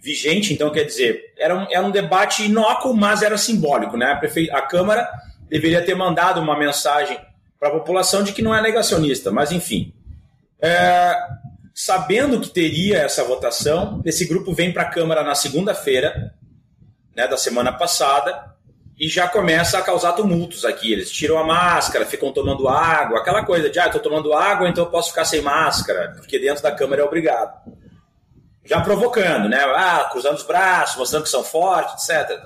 vigente, 0.00 0.52
então 0.52 0.70
quer 0.70 0.84
dizer, 0.84 1.32
era 1.36 1.56
um, 1.56 1.66
era 1.70 1.84
um 1.84 1.90
debate 1.90 2.44
inócuo, 2.44 2.94
mas 2.94 3.22
era 3.22 3.36
simbólico, 3.36 3.96
né? 3.96 4.12
A, 4.12 4.16
prefe... 4.16 4.50
a 4.50 4.62
Câmara 4.62 5.08
deveria 5.48 5.84
ter 5.84 5.94
mandado 5.94 6.40
uma 6.40 6.58
mensagem 6.58 7.18
para 7.58 7.68
a 7.68 7.72
população 7.72 8.22
de 8.22 8.32
que 8.32 8.42
não 8.42 8.54
é 8.54 8.62
negacionista, 8.62 9.30
mas 9.30 9.50
enfim. 9.50 9.92
É, 10.60 11.16
sabendo 11.80 12.40
que 12.40 12.50
teria 12.50 12.98
essa 12.98 13.22
votação, 13.22 14.02
esse 14.04 14.24
grupo 14.24 14.52
vem 14.52 14.72
para 14.72 14.82
a 14.82 14.90
Câmara 14.90 15.22
na 15.22 15.36
segunda-feira 15.36 16.34
né, 17.14 17.28
da 17.28 17.36
semana 17.36 17.72
passada 17.72 18.52
e 18.98 19.08
já 19.08 19.28
começa 19.28 19.78
a 19.78 19.82
causar 19.82 20.14
tumultos 20.14 20.64
aqui. 20.64 20.92
Eles 20.92 21.08
tiram 21.08 21.38
a 21.38 21.44
máscara, 21.44 22.04
ficam 22.04 22.32
tomando 22.32 22.68
água, 22.68 23.20
aquela 23.20 23.44
coisa 23.44 23.70
de, 23.70 23.78
ah, 23.78 23.86
estou 23.86 24.00
tomando 24.00 24.32
água, 24.32 24.68
então 24.68 24.86
eu 24.86 24.90
posso 24.90 25.10
ficar 25.10 25.24
sem 25.24 25.40
máscara, 25.40 26.14
porque 26.16 26.36
dentro 26.36 26.64
da 26.64 26.72
Câmara 26.72 27.02
é 27.02 27.04
obrigado. 27.04 27.72
Já 28.64 28.80
provocando, 28.80 29.48
né? 29.48 29.62
Ah, 29.62 30.08
cruzando 30.10 30.34
os 30.34 30.42
braços, 30.42 30.96
mostrando 30.96 31.22
que 31.22 31.30
são 31.30 31.44
fortes, 31.44 32.08
etc. 32.08 32.40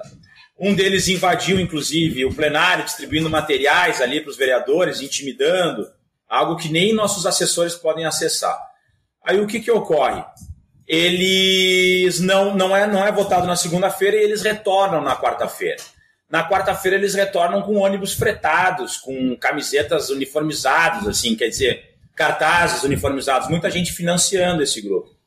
Um 0.61 0.75
deles 0.75 1.09
invadiu, 1.09 1.59
inclusive, 1.59 2.27
o 2.27 2.35
plenário, 2.35 2.85
distribuindo 2.85 3.31
materiais 3.31 4.03
ali 4.03 4.21
para 4.21 4.31
os 4.31 4.37
vereadores, 4.37 5.01
intimidando, 5.01 5.91
algo 6.29 6.57
que 6.57 6.69
nem 6.69 6.93
nossos 6.93 7.25
assessores 7.25 7.75
podem 7.75 8.05
acessar. 8.05 8.72
Aí 9.25 9.41
o 9.41 9.47
que, 9.47 9.61
que 9.61 9.71
ocorre? 9.71 10.25
Eles 10.87 12.21
não, 12.21 12.55
não, 12.55 12.77
é, 12.77 12.87
não 12.87 13.07
é 13.07 13.13
votado 13.13 13.47
na 13.47 13.57
segunda-feira 13.57 14.17
e 14.17 14.23
eles 14.23 14.43
retornam 14.43 15.01
na 15.01 15.17
quarta-feira. 15.17 15.83
Na 16.29 16.49
quarta-feira 16.49 16.97
eles 16.97 17.15
retornam 17.15 17.63
com 17.63 17.77
ônibus 17.77 18.15
fretados, 18.15 18.97
com 18.97 19.37
camisetas 19.37 20.11
uniformizadas, 20.11 21.07
assim, 21.07 21.37
quer 21.37 21.49
dizer, 21.49 21.95
cartazes 22.17 22.83
uniformizados, 22.83 23.49
muita 23.49 23.71
gente 23.71 23.93
financiando 23.93 24.63
esse 24.63 24.81
grupo 24.81 25.23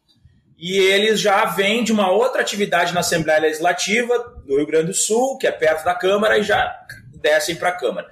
e 0.57 0.77
eles 0.77 1.19
já 1.19 1.45
vêm 1.45 1.83
de 1.83 1.91
uma 1.91 2.09
outra 2.09 2.41
atividade 2.41 2.93
na 2.93 3.01
Assembleia 3.01 3.41
Legislativa 3.41 4.17
do 4.45 4.55
Rio 4.55 4.65
Grande 4.65 4.87
do 4.87 4.93
Sul, 4.93 5.37
que 5.37 5.47
é 5.47 5.51
perto 5.51 5.83
da 5.83 5.93
Câmara, 5.93 6.37
e 6.37 6.43
já 6.43 6.73
descem 7.21 7.55
para 7.55 7.69
a 7.69 7.73
Câmara. 7.73 8.07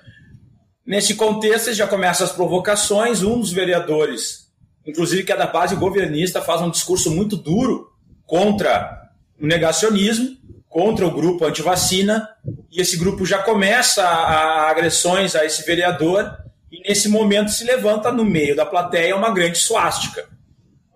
Nesse 0.86 1.16
contexto, 1.16 1.74
já 1.74 1.88
começam 1.88 2.26
as 2.28 2.34
provocações. 2.34 3.24
Um 3.24 3.40
dos 3.40 3.54
vereadores, 3.54 4.43
inclusive 4.86 5.24
que 5.24 5.32
é 5.32 5.38
da 5.38 5.48
base 5.48 5.76
governista, 5.76 6.42
faz 6.42 6.62
um 6.62 6.70
discurso 6.70 7.12
muito 7.12 7.36
duro 7.36 7.90
contra 8.26 9.02
o 9.40 9.46
negacionismo, 9.46 10.38
contra 10.68 11.06
o 11.06 11.12
grupo 11.12 11.46
antivacina, 11.46 12.28
e 12.72 12.82
esse 12.82 12.98
grupo 12.98 13.26
já 13.26 13.40
começa 13.40 14.04
a, 14.04 14.66
a 14.66 14.70
agressões 14.70 15.36
a 15.36 15.46
esse 15.46 15.64
vereador, 15.66 16.36
e 16.72 16.82
nesse 16.88 17.08
momento 17.08 17.52
se 17.52 17.64
levanta 17.64 18.12
no 18.12 18.26
meio 18.26 18.56
da 18.56 18.66
plateia 18.66 19.16
uma 19.16 19.32
grande 19.32 19.60
suástica 19.60 20.34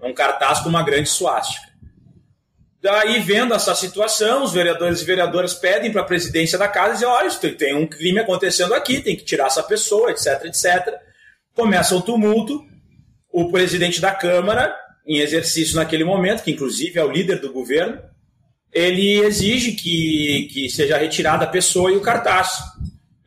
um 0.01 0.13
cartaz 0.13 0.59
com 0.59 0.69
uma 0.69 0.83
grande 0.83 1.09
suástica. 1.09 1.67
Daí, 2.81 3.19
vendo 3.19 3.53
essa 3.53 3.73
situação, 3.75 4.43
os 4.43 4.53
vereadores 4.53 5.01
e 5.01 5.05
vereadoras 5.05 5.53
pedem 5.53 5.91
para 5.91 6.01
a 6.01 6.05
presidência 6.05 6.57
da 6.57 6.67
casa 6.67 6.89
e 6.89 6.93
dizem: 6.93 7.07
olha, 7.07 7.29
tem 7.57 7.75
um 7.75 7.87
crime 7.87 8.19
acontecendo 8.19 8.73
aqui, 8.73 9.01
tem 9.01 9.15
que 9.15 9.25
tirar 9.25 9.47
essa 9.47 9.63
pessoa, 9.63 10.11
etc, 10.11 10.45
etc. 10.45 10.93
Começa 11.53 11.95
o 11.95 12.01
tumulto. 12.01 12.65
O 13.37 13.51
presidente 13.51 14.01
da 14.01 14.11
Câmara, 14.11 14.75
em 15.05 15.19
exercício 15.19 15.75
naquele 15.75 16.03
momento, 16.03 16.41
que 16.41 16.49
inclusive 16.49 16.97
é 16.97 17.03
o 17.03 17.11
líder 17.11 17.39
do 17.39 17.53
governo, 17.53 18.01
ele 18.73 19.19
exige 19.19 19.73
que, 19.73 20.49
que 20.51 20.67
seja 20.71 20.97
retirada 20.97 21.43
a 21.43 21.47
pessoa 21.47 21.91
e 21.91 21.95
o 21.95 22.01
cartaz. 22.01 22.57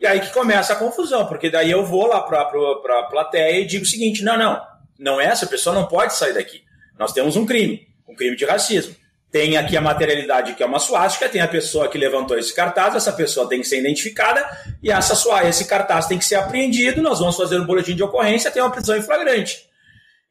E 0.00 0.04
aí 0.04 0.18
que 0.18 0.32
começa 0.32 0.72
a 0.72 0.76
confusão, 0.76 1.28
porque 1.28 1.48
daí 1.48 1.70
eu 1.70 1.86
vou 1.86 2.08
lá 2.08 2.22
para 2.22 2.40
a 2.40 3.02
plateia 3.04 3.60
e 3.60 3.64
digo 3.64 3.84
o 3.84 3.88
seguinte: 3.88 4.24
não, 4.24 4.36
não, 4.36 4.60
não 4.98 5.20
é 5.20 5.26
essa 5.26 5.46
pessoa 5.46 5.72
não 5.72 5.86
pode 5.86 6.12
sair 6.16 6.34
daqui. 6.34 6.60
Nós 6.98 7.12
temos 7.12 7.36
um 7.36 7.46
crime, 7.46 7.86
um 8.08 8.16
crime 8.16 8.34
de 8.34 8.44
racismo. 8.44 8.96
Tem 9.30 9.56
aqui 9.56 9.76
a 9.76 9.80
materialidade 9.80 10.54
que 10.54 10.62
é 10.64 10.66
uma 10.66 10.80
suástica, 10.80 11.28
tem 11.28 11.40
a 11.40 11.46
pessoa 11.46 11.86
que 11.86 11.96
levantou 11.96 12.36
esse 12.36 12.52
cartaz, 12.52 12.96
essa 12.96 13.12
pessoa 13.12 13.48
tem 13.48 13.60
que 13.60 13.68
ser 13.68 13.78
identificada 13.78 14.44
e 14.82 14.90
essa 14.90 15.14
sua, 15.14 15.48
esse 15.48 15.68
cartaz 15.68 16.08
tem 16.08 16.18
que 16.18 16.24
ser 16.24 16.34
apreendido, 16.34 17.00
nós 17.00 17.20
vamos 17.20 17.36
fazer 17.36 17.60
um 17.60 17.64
boletim 17.64 17.94
de 17.94 18.02
ocorrência, 18.02 18.50
tem 18.50 18.60
uma 18.60 18.72
prisão 18.72 18.96
em 18.96 19.02
flagrante. 19.02 19.69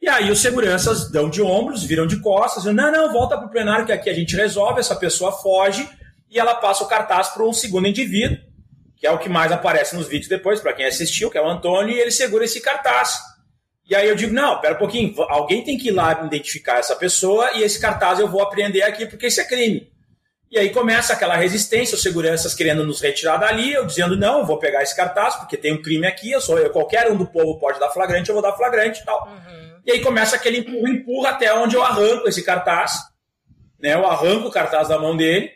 E 0.01 0.07
aí 0.07 0.31
os 0.31 0.39
seguranças 0.39 1.11
dão 1.11 1.29
de 1.29 1.41
ombros, 1.41 1.83
viram 1.83 2.07
de 2.07 2.21
costas, 2.21 2.63
dizem, 2.63 2.75
não, 2.75 2.91
não, 2.91 3.11
volta 3.11 3.37
para 3.37 3.47
o 3.47 3.49
plenário 3.49 3.85
que 3.85 3.91
aqui 3.91 4.09
a 4.09 4.13
gente 4.13 4.35
resolve, 4.35 4.79
essa 4.79 4.95
pessoa 4.95 5.31
foge 5.31 5.87
e 6.29 6.39
ela 6.39 6.55
passa 6.55 6.83
o 6.83 6.87
cartaz 6.87 7.29
para 7.29 7.43
um 7.43 7.51
segundo 7.51 7.87
indivíduo, 7.87 8.37
que 8.95 9.05
é 9.05 9.11
o 9.11 9.17
que 9.17 9.27
mais 9.27 9.51
aparece 9.51 9.95
nos 9.95 10.07
vídeos 10.07 10.29
depois, 10.29 10.61
para 10.61 10.73
quem 10.73 10.85
assistiu, 10.85 11.29
que 11.29 11.37
é 11.37 11.41
o 11.41 11.49
Antônio, 11.49 11.95
e 11.95 11.99
ele 11.99 12.11
segura 12.11 12.45
esse 12.45 12.61
cartaz. 12.61 13.19
E 13.89 13.95
aí 13.95 14.07
eu 14.07 14.15
digo, 14.15 14.33
não, 14.33 14.61
pera 14.61 14.75
um 14.75 14.77
pouquinho, 14.77 15.13
alguém 15.23 15.63
tem 15.63 15.77
que 15.77 15.87
ir 15.89 15.91
lá 15.91 16.23
identificar 16.23 16.77
essa 16.77 16.95
pessoa 16.95 17.51
e 17.55 17.63
esse 17.63 17.79
cartaz 17.79 18.19
eu 18.19 18.27
vou 18.27 18.41
apreender 18.41 18.83
aqui 18.83 19.05
porque 19.05 19.27
isso 19.27 19.41
é 19.41 19.43
crime. 19.43 19.91
E 20.51 20.57
aí 20.57 20.69
começa 20.69 21.13
aquela 21.13 21.35
resistência, 21.35 21.95
os 21.95 22.01
seguranças 22.01 22.53
querendo 22.53 22.85
nos 22.85 23.01
retirar 23.01 23.37
dali, 23.37 23.73
eu 23.73 23.85
dizendo, 23.85 24.15
não, 24.15 24.39
eu 24.39 24.45
vou 24.45 24.57
pegar 24.57 24.81
esse 24.81 24.95
cartaz 24.95 25.35
porque 25.35 25.57
tem 25.57 25.73
um 25.73 25.81
crime 25.81 26.07
aqui, 26.07 26.31
eu 26.31 26.41
sou 26.41 26.57
eu, 26.57 26.69
qualquer 26.69 27.11
um 27.11 27.17
do 27.17 27.25
povo 27.25 27.59
pode 27.59 27.79
dar 27.79 27.89
flagrante, 27.89 28.29
eu 28.29 28.35
vou 28.35 28.41
dar 28.41 28.53
flagrante 28.53 29.01
e 29.01 29.05
tal. 29.05 29.27
Uhum. 29.27 29.68
E 29.85 29.91
aí 29.91 30.01
começa 30.01 30.35
aquele 30.35 30.59
empurra, 30.59 30.89
empurra 30.89 31.29
até 31.29 31.53
onde 31.53 31.75
eu 31.75 31.83
arranco 31.83 32.27
esse 32.27 32.43
cartaz, 32.43 32.93
né? 33.79 33.93
Eu 33.93 34.05
arranco 34.05 34.47
o 34.47 34.51
cartaz 34.51 34.87
da 34.87 34.99
mão 34.99 35.15
dele, 35.15 35.51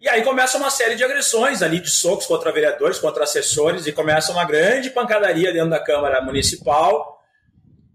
e 0.00 0.08
aí 0.08 0.22
começa 0.22 0.58
uma 0.58 0.70
série 0.70 0.94
de 0.94 1.02
agressões 1.02 1.62
ali, 1.62 1.80
de 1.80 1.90
socos 1.90 2.26
contra 2.26 2.52
vereadores, 2.52 2.98
contra 2.98 3.24
assessores, 3.24 3.86
e 3.86 3.92
começa 3.92 4.30
uma 4.30 4.44
grande 4.44 4.90
pancadaria 4.90 5.52
dentro 5.52 5.70
da 5.70 5.80
Câmara 5.80 6.20
Municipal, 6.20 7.16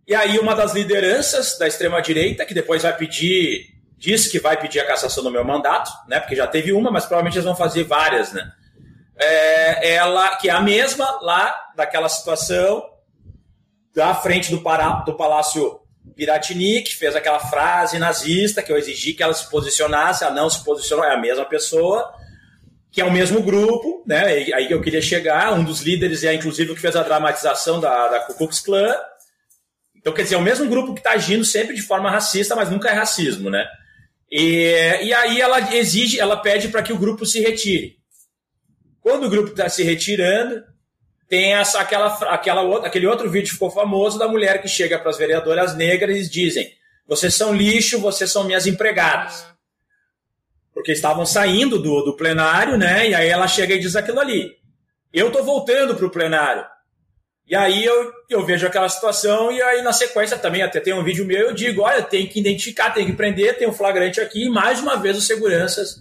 e 0.08 0.16
aí 0.16 0.40
uma 0.40 0.56
das 0.56 0.74
lideranças 0.74 1.58
da 1.58 1.68
extrema-direita, 1.68 2.46
que 2.46 2.54
depois 2.54 2.84
vai 2.84 2.96
pedir, 2.98 3.68
disse 3.98 4.30
que 4.30 4.40
vai 4.40 4.60
pedir 4.60 4.80
a 4.80 4.86
cassação 4.86 5.24
do 5.24 5.32
meu 5.32 5.46
mandato, 5.46 5.92
né? 6.08 6.20
Porque 6.20 6.36
já 6.36 6.48
teve 6.48 6.74
uma, 6.74 6.92
mas 6.92 7.06
provavelmente 7.06 7.36
eles 7.36 7.46
vão 7.46 7.56
fazer 7.56 7.84
várias, 7.84 8.34
né? 8.34 8.52
É, 9.16 9.94
ela, 9.94 10.36
que 10.38 10.50
é 10.50 10.52
a 10.52 10.60
mesma 10.60 11.20
lá 11.22 11.56
daquela 11.76 12.10
situação, 12.10 12.84
da 13.94 14.16
frente 14.16 14.52
do, 14.52 14.62
pará, 14.62 15.04
do 15.06 15.16
Palácio 15.16 15.80
Piratini, 16.16 16.82
que 16.82 16.96
fez 16.96 17.16
aquela 17.16 17.40
frase 17.40 18.00
nazista 18.00 18.64
que 18.64 18.72
eu 18.72 18.78
exigi 18.78 19.14
que 19.14 19.24
ela 19.24 19.34
se 19.34 19.50
posicionasse, 19.50 20.24
ela 20.24 20.34
não 20.34 20.50
se 20.50 20.64
posicionou, 20.64 21.06
é 21.06 21.14
a 21.14 21.20
mesma 21.20 21.46
pessoa, 21.46 22.14
que 22.92 23.02
é 23.02 23.06
o 23.06 23.12
mesmo 23.12 23.42
grupo, 23.42 24.04
né? 24.06 24.26
Aí 24.54 24.68
eu 24.70 24.82
queria 24.82 25.02
chegar, 25.02 25.54
um 25.54 25.64
dos 25.64 25.82
líderes 25.82 26.24
é 26.24 26.34
inclusive 26.34 26.72
o 26.72 26.76
que 26.76 26.82
fez 26.82 26.96
a 26.96 27.04
dramatização 27.04 27.80
da, 27.80 28.08
da 28.08 28.20
Ku 28.22 28.34
Klux 28.34 28.60
Klan, 28.60 28.94
então, 30.02 30.12
quer 30.14 30.24
dizer, 30.24 30.36
é 30.36 30.40
o 30.40 30.42
mesmo 30.42 30.68
grupo 30.68 30.94
que 30.94 31.00
está 31.00 31.12
agindo 31.12 31.46
sempre 31.46 31.76
de 31.76 31.82
forma 31.84 32.10
racista, 32.10 32.56
mas 32.56 32.72
nunca 32.72 32.90
é 32.90 32.94
racismo, 32.94 33.52
né? 33.52 33.66
E, 34.32 35.00
e 35.04 35.14
aí 35.14 35.40
ela 35.40 35.76
exige, 35.76 36.20
ela 36.20 36.38
pede 36.38 36.70
para 36.70 36.82
que 36.82 36.92
o 36.92 36.98
grupo 36.98 37.24
se 37.24 37.40
retire. 37.40 37.98
Quando 39.00 39.26
o 39.26 39.30
grupo 39.30 39.52
está 39.52 39.70
se 39.70 39.84
retirando, 39.84 40.64
tem 41.32 41.54
essa, 41.54 41.80
aquela, 41.80 42.14
aquela 42.26 42.86
aquele 42.86 43.08
outro 43.08 43.30
vídeo 43.30 43.48
que 43.48 43.54
ficou 43.54 43.72
famoso 43.72 44.20
da 44.20 44.28
mulher 44.28 44.62
que 44.62 44.68
chega 44.68 45.00
para 45.00 45.10
as 45.10 45.18
vereadoras 45.18 45.74
negras 45.78 46.18
e 46.18 46.30
dizem: 46.30 46.70
vocês 47.08 47.34
são 47.34 47.56
lixo, 47.56 48.02
vocês 48.02 48.30
são 48.30 48.44
minhas 48.44 48.68
empregadas. 48.68 49.46
Porque 50.74 50.92
estavam 50.92 51.26
saindo 51.26 51.80
do, 51.80 52.02
do 52.02 52.18
plenário, 52.18 52.78
né? 52.78 53.08
E 53.08 53.16
aí 53.16 53.30
ela 53.30 53.48
chega 53.48 53.74
e 53.74 53.80
diz 53.80 53.96
aquilo 53.96 54.20
ali. 54.20 54.58
Eu 55.14 55.28
estou 55.28 55.42
voltando 55.42 55.96
para 55.96 56.06
o 56.06 56.12
plenário. 56.12 56.66
E 57.48 57.56
aí 57.56 57.82
eu, 57.86 58.12
eu 58.30 58.46
vejo 58.46 58.68
aquela 58.68 58.90
situação 58.90 59.54
e 59.54 59.62
aí 59.62 59.82
na 59.82 59.94
sequência 59.94 60.38
também 60.38 60.64
até 60.64 60.82
tem 60.82 60.94
um 60.94 61.04
vídeo 61.04 61.26
meu 61.26 61.48
eu 61.48 61.54
digo, 61.54 61.84
olha, 61.84 62.04
tem 62.04 62.28
que 62.28 62.42
identificar, 62.42 62.92
tem 62.92 63.06
que 63.06 63.14
prender, 63.14 63.58
tem 63.58 63.70
um 63.70 63.74
flagrante 63.74 64.20
aqui 64.20 64.48
e 64.48 64.50
mais 64.50 64.82
uma 64.82 64.98
vez 64.98 65.18
os 65.18 65.28
seguranças. 65.28 65.96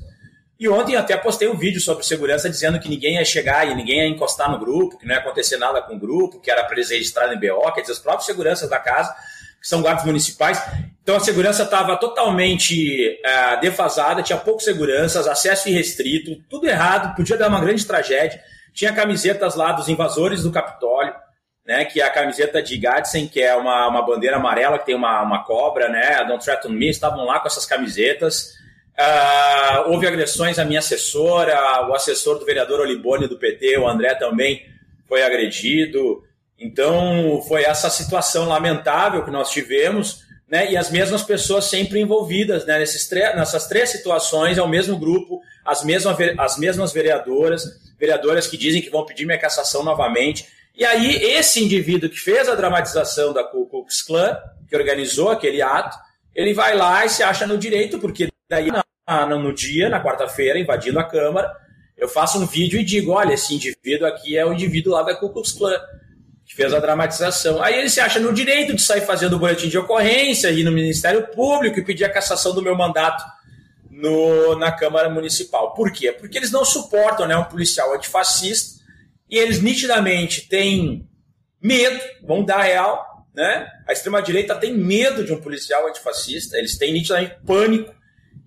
E 0.60 0.68
ontem 0.68 0.94
até 0.94 1.16
postei 1.16 1.48
um 1.48 1.56
vídeo 1.56 1.80
sobre 1.80 2.04
segurança 2.04 2.50
dizendo 2.50 2.78
que 2.78 2.86
ninguém 2.86 3.14
ia 3.14 3.24
chegar 3.24 3.66
e 3.66 3.74
ninguém 3.74 4.00
ia 4.00 4.06
encostar 4.06 4.50
no 4.50 4.58
grupo, 4.58 4.98
que 4.98 5.06
não 5.06 5.14
ia 5.14 5.20
acontecer 5.20 5.56
nada 5.56 5.80
com 5.80 5.94
o 5.94 5.98
grupo, 5.98 6.38
que 6.38 6.50
era 6.50 6.62
para 6.64 6.74
eles 6.74 6.90
registrarem 6.90 7.40
BO, 7.40 7.72
quer 7.72 7.80
dizer, 7.80 7.94
os 7.94 7.98
próprios 7.98 8.26
seguranças 8.26 8.68
da 8.68 8.78
casa, 8.78 9.10
que 9.58 9.66
são 9.66 9.80
guardas 9.80 10.04
municipais. 10.04 10.62
Então 11.02 11.16
a 11.16 11.20
segurança 11.20 11.62
estava 11.62 11.96
totalmente 11.96 13.18
uh, 13.24 13.60
defasada, 13.62 14.22
tinha 14.22 14.36
poucos 14.36 14.64
seguranças, 14.64 15.26
acesso 15.26 15.70
irrestrito, 15.70 16.36
tudo 16.50 16.68
errado, 16.68 17.16
podia 17.16 17.38
dar 17.38 17.48
uma 17.48 17.60
grande 17.62 17.86
tragédia. 17.86 18.38
Tinha 18.74 18.92
camisetas 18.92 19.54
lá 19.54 19.72
dos 19.72 19.88
invasores 19.88 20.42
do 20.42 20.52
Capitólio 20.52 21.14
né, 21.64 21.84
que 21.84 22.00
é 22.00 22.04
a 22.04 22.10
camiseta 22.10 22.60
de 22.60 22.76
Gadsden, 22.76 23.28
que 23.28 23.40
é 23.40 23.54
uma, 23.54 23.86
uma 23.86 24.02
bandeira 24.04 24.36
amarela 24.36 24.78
que 24.78 24.86
tem 24.86 24.94
uma, 24.94 25.22
uma 25.22 25.44
cobra, 25.44 25.88
né, 25.88 26.24
Don't 26.24 26.44
Threaten 26.44 26.72
Me, 26.72 26.88
estavam 26.88 27.24
lá 27.24 27.38
com 27.38 27.46
essas 27.46 27.64
camisetas. 27.64 28.59
Uh, 29.00 29.90
houve 29.90 30.06
agressões 30.06 30.58
à 30.58 30.64
minha 30.64 30.80
assessora, 30.80 31.88
o 31.88 31.94
assessor 31.94 32.38
do 32.38 32.44
vereador 32.44 32.80
Olibone 32.80 33.26
do 33.26 33.38
PT, 33.38 33.78
o 33.78 33.88
André 33.88 34.14
também 34.14 34.66
foi 35.08 35.22
agredido. 35.22 36.22
Então, 36.58 37.42
foi 37.48 37.62
essa 37.62 37.88
situação 37.88 38.46
lamentável 38.46 39.24
que 39.24 39.30
nós 39.30 39.50
tivemos, 39.50 40.22
né? 40.46 40.70
E 40.70 40.76
as 40.76 40.90
mesmas 40.90 41.22
pessoas 41.22 41.64
sempre 41.64 41.98
envolvidas, 41.98 42.66
né? 42.66 42.78
Nesses 42.78 43.08
nessas 43.10 43.66
três 43.66 43.88
situações, 43.88 44.58
é 44.58 44.62
o 44.62 44.68
mesmo 44.68 44.98
grupo, 44.98 45.40
as 45.64 45.82
mesmas, 45.82 46.14
as 46.38 46.58
mesmas 46.58 46.92
vereadoras, 46.92 47.64
vereadoras 47.98 48.46
que 48.46 48.58
dizem 48.58 48.82
que 48.82 48.90
vão 48.90 49.06
pedir 49.06 49.24
minha 49.24 49.38
cassação 49.38 49.82
novamente. 49.82 50.46
E 50.76 50.84
aí, 50.84 51.16
esse 51.24 51.64
indivíduo 51.64 52.10
que 52.10 52.18
fez 52.18 52.50
a 52.50 52.54
dramatização 52.54 53.32
da 53.32 53.42
Ku 53.44 53.66
Klux 53.66 54.02
Klan, 54.02 54.36
que 54.68 54.76
organizou 54.76 55.30
aquele 55.30 55.62
ato, 55.62 55.96
ele 56.34 56.52
vai 56.52 56.76
lá 56.76 57.06
e 57.06 57.08
se 57.08 57.22
acha 57.22 57.46
no 57.46 57.56
direito, 57.56 57.98
porque 57.98 58.28
daí 58.48 58.70
no 59.26 59.52
dia, 59.52 59.88
na 59.88 60.02
quarta-feira, 60.02 60.58
invadindo 60.58 60.98
a 60.98 61.04
Câmara, 61.04 61.50
eu 61.96 62.08
faço 62.08 62.38
um 62.38 62.46
vídeo 62.46 62.80
e 62.80 62.84
digo: 62.84 63.12
olha, 63.12 63.34
esse 63.34 63.54
indivíduo 63.54 64.06
aqui 64.06 64.36
é 64.36 64.44
o 64.44 64.52
indivíduo 64.52 64.92
lá 64.92 65.02
da 65.02 65.14
Ku 65.14 65.30
Klux 65.30 65.52
Klan, 65.52 65.78
que 66.46 66.54
fez 66.54 66.72
a 66.72 66.78
dramatização. 66.78 67.62
Aí 67.62 67.78
ele 67.78 67.90
se 67.90 68.00
acha 68.00 68.18
no 68.18 68.32
direito 68.32 68.74
de 68.74 68.82
sair 68.82 69.02
fazendo 69.02 69.38
boletim 69.38 69.68
de 69.68 69.78
ocorrência, 69.78 70.50
ir 70.50 70.64
no 70.64 70.72
Ministério 70.72 71.26
Público 71.28 71.78
e 71.78 71.84
pedir 71.84 72.04
a 72.04 72.12
cassação 72.12 72.54
do 72.54 72.62
meu 72.62 72.76
mandato 72.76 73.22
no, 73.90 74.56
na 74.56 74.72
Câmara 74.72 75.10
Municipal. 75.10 75.74
Por 75.74 75.92
quê? 75.92 76.10
Porque 76.12 76.38
eles 76.38 76.50
não 76.50 76.64
suportam 76.64 77.26
né, 77.26 77.36
um 77.36 77.44
policial 77.44 77.94
antifascista 77.94 78.80
e 79.28 79.38
eles 79.38 79.60
nitidamente 79.60 80.48
têm 80.48 81.06
medo, 81.62 82.00
vão 82.22 82.42
dar 82.42 82.62
real, 82.62 83.26
né? 83.34 83.68
A 83.86 83.92
extrema-direita 83.92 84.54
tem 84.56 84.74
medo 84.74 85.24
de 85.24 85.32
um 85.32 85.40
policial 85.40 85.86
antifascista, 85.86 86.56
eles 86.56 86.78
têm 86.78 86.92
nitidamente 86.92 87.36
pânico, 87.46 87.94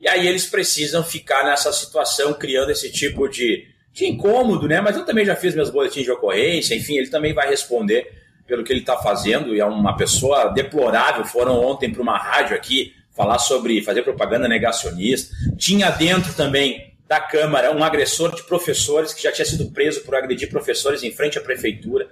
e 0.04 0.08
aí 0.10 0.28
eles 0.28 0.46
precisam 0.46 1.02
ficar 1.02 1.46
nessa 1.46 1.72
situação, 1.72 2.34
criando 2.34 2.72
esse 2.72 2.92
tipo 2.92 3.30
de, 3.30 3.66
de 3.94 4.06
incômodo, 4.06 4.68
né? 4.68 4.82
Mas 4.82 4.98
eu 4.98 5.06
também 5.06 5.24
já 5.24 5.34
fiz 5.34 5.56
meus 5.56 5.70
boletins 5.70 6.04
de 6.04 6.12
ocorrência, 6.12 6.76
enfim, 6.76 6.98
ele 6.98 7.08
também 7.08 7.34
vai 7.34 7.48
responder 7.48 8.12
pelo 8.46 8.66
que 8.66 8.74
ele 8.74 8.82
está 8.82 8.98
fazendo, 8.98 9.56
e 9.56 9.62
é 9.62 9.66
uma 9.66 9.96
pessoa 9.96 10.50
deplorável. 10.50 11.24
Foram 11.24 11.58
ontem 11.64 11.90
para 11.90 12.02
uma 12.02 12.18
rádio 12.18 12.54
aqui 12.54 12.94
falar 13.16 13.40
sobre 13.40 13.82
fazer 13.82 14.02
propaganda 14.02 14.46
negacionista. 14.46 15.34
Tinha 15.58 15.90
dentro 15.90 16.34
também 16.34 16.94
da 17.08 17.22
Câmara 17.22 17.72
um 17.72 17.82
agressor 17.82 18.36
de 18.36 18.44
professores 18.44 19.14
que 19.14 19.24
já 19.24 19.32
tinha 19.32 19.46
sido 19.46 19.72
preso 19.72 20.02
por 20.02 20.16
agredir 20.16 20.50
professores 20.50 21.02
em 21.02 21.12
frente 21.12 21.38
à 21.38 21.42
prefeitura. 21.42 22.10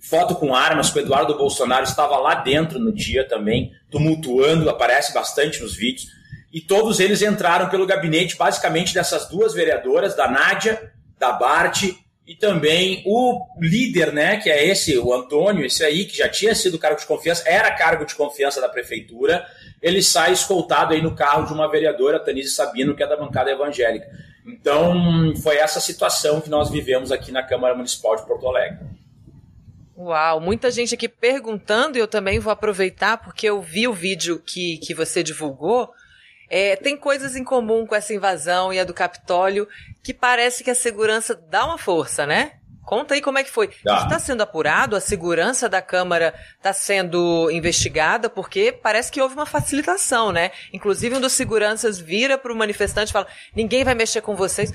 Foto 0.00 0.36
com 0.36 0.54
armas, 0.54 0.88
com 0.88 1.00
Eduardo 1.00 1.36
Bolsonaro 1.36 1.84
estava 1.84 2.16
lá 2.16 2.36
dentro 2.36 2.78
no 2.78 2.94
dia 2.94 3.28
também, 3.28 3.72
tumultuando, 3.90 4.70
aparece 4.70 5.12
bastante 5.12 5.60
nos 5.60 5.76
vídeos. 5.76 6.15
E 6.56 6.60
todos 6.62 7.00
eles 7.00 7.20
entraram 7.20 7.68
pelo 7.68 7.86
gabinete, 7.86 8.34
basicamente, 8.34 8.94
dessas 8.94 9.28
duas 9.28 9.52
vereadoras, 9.52 10.16
da 10.16 10.26
Nádia, 10.26 10.90
da 11.18 11.30
Bart 11.30 11.82
e 12.26 12.34
também 12.34 13.02
o 13.04 13.44
líder, 13.60 14.10
né, 14.10 14.38
que 14.38 14.48
é 14.48 14.66
esse, 14.66 14.96
o 14.96 15.12
Antônio, 15.12 15.66
esse 15.66 15.84
aí, 15.84 16.06
que 16.06 16.16
já 16.16 16.30
tinha 16.30 16.54
sido 16.54 16.78
cargo 16.78 16.98
de 16.98 17.04
confiança, 17.04 17.46
era 17.46 17.70
cargo 17.72 18.06
de 18.06 18.14
confiança 18.14 18.58
da 18.58 18.70
prefeitura, 18.70 19.46
ele 19.82 20.02
sai 20.02 20.32
escoltado 20.32 20.94
aí 20.94 21.02
no 21.02 21.14
carro 21.14 21.44
de 21.44 21.52
uma 21.52 21.70
vereadora, 21.70 22.18
Tanise 22.18 22.52
Sabino, 22.52 22.96
que 22.96 23.02
é 23.02 23.06
da 23.06 23.18
bancada 23.18 23.50
evangélica. 23.50 24.06
Então, 24.46 25.34
foi 25.42 25.58
essa 25.58 25.78
situação 25.78 26.40
que 26.40 26.48
nós 26.48 26.70
vivemos 26.70 27.12
aqui 27.12 27.30
na 27.30 27.42
Câmara 27.42 27.74
Municipal 27.74 28.16
de 28.16 28.26
Porto 28.26 28.48
Alegre. 28.48 28.78
Uau, 29.94 30.40
muita 30.40 30.70
gente 30.70 30.94
aqui 30.94 31.06
perguntando, 31.06 31.98
e 31.98 32.00
eu 32.00 32.08
também 32.08 32.38
vou 32.38 32.50
aproveitar, 32.50 33.18
porque 33.18 33.46
eu 33.46 33.60
vi 33.60 33.86
o 33.86 33.92
vídeo 33.92 34.42
que, 34.42 34.78
que 34.78 34.94
você 34.94 35.22
divulgou. 35.22 35.92
É, 36.48 36.76
tem 36.76 36.96
coisas 36.96 37.36
em 37.36 37.44
comum 37.44 37.86
com 37.86 37.94
essa 37.94 38.14
invasão 38.14 38.72
e 38.72 38.78
a 38.78 38.84
do 38.84 38.94
Capitólio 38.94 39.68
que 40.02 40.14
parece 40.14 40.62
que 40.62 40.70
a 40.70 40.74
segurança 40.74 41.34
dá 41.34 41.64
uma 41.64 41.78
força, 41.78 42.26
né? 42.26 42.52
Conta 42.86 43.14
aí 43.14 43.20
como 43.20 43.36
é 43.36 43.42
que 43.42 43.50
foi. 43.50 43.68
Está 43.84 44.16
sendo 44.20 44.42
apurado? 44.42 44.94
A 44.94 45.00
segurança 45.00 45.68
da 45.68 45.82
Câmara 45.82 46.32
está 46.56 46.72
sendo 46.72 47.50
investigada? 47.50 48.30
Porque 48.30 48.70
parece 48.70 49.10
que 49.10 49.20
houve 49.20 49.34
uma 49.34 49.44
facilitação, 49.44 50.30
né? 50.30 50.52
Inclusive 50.72 51.16
um 51.16 51.20
dos 51.20 51.32
seguranças 51.32 51.98
vira 51.98 52.38
para 52.38 52.52
o 52.52 52.56
manifestante 52.56 53.10
e 53.10 53.12
fala: 53.12 53.26
ninguém 53.56 53.82
vai 53.82 53.96
mexer 53.96 54.20
com 54.20 54.36
vocês. 54.36 54.72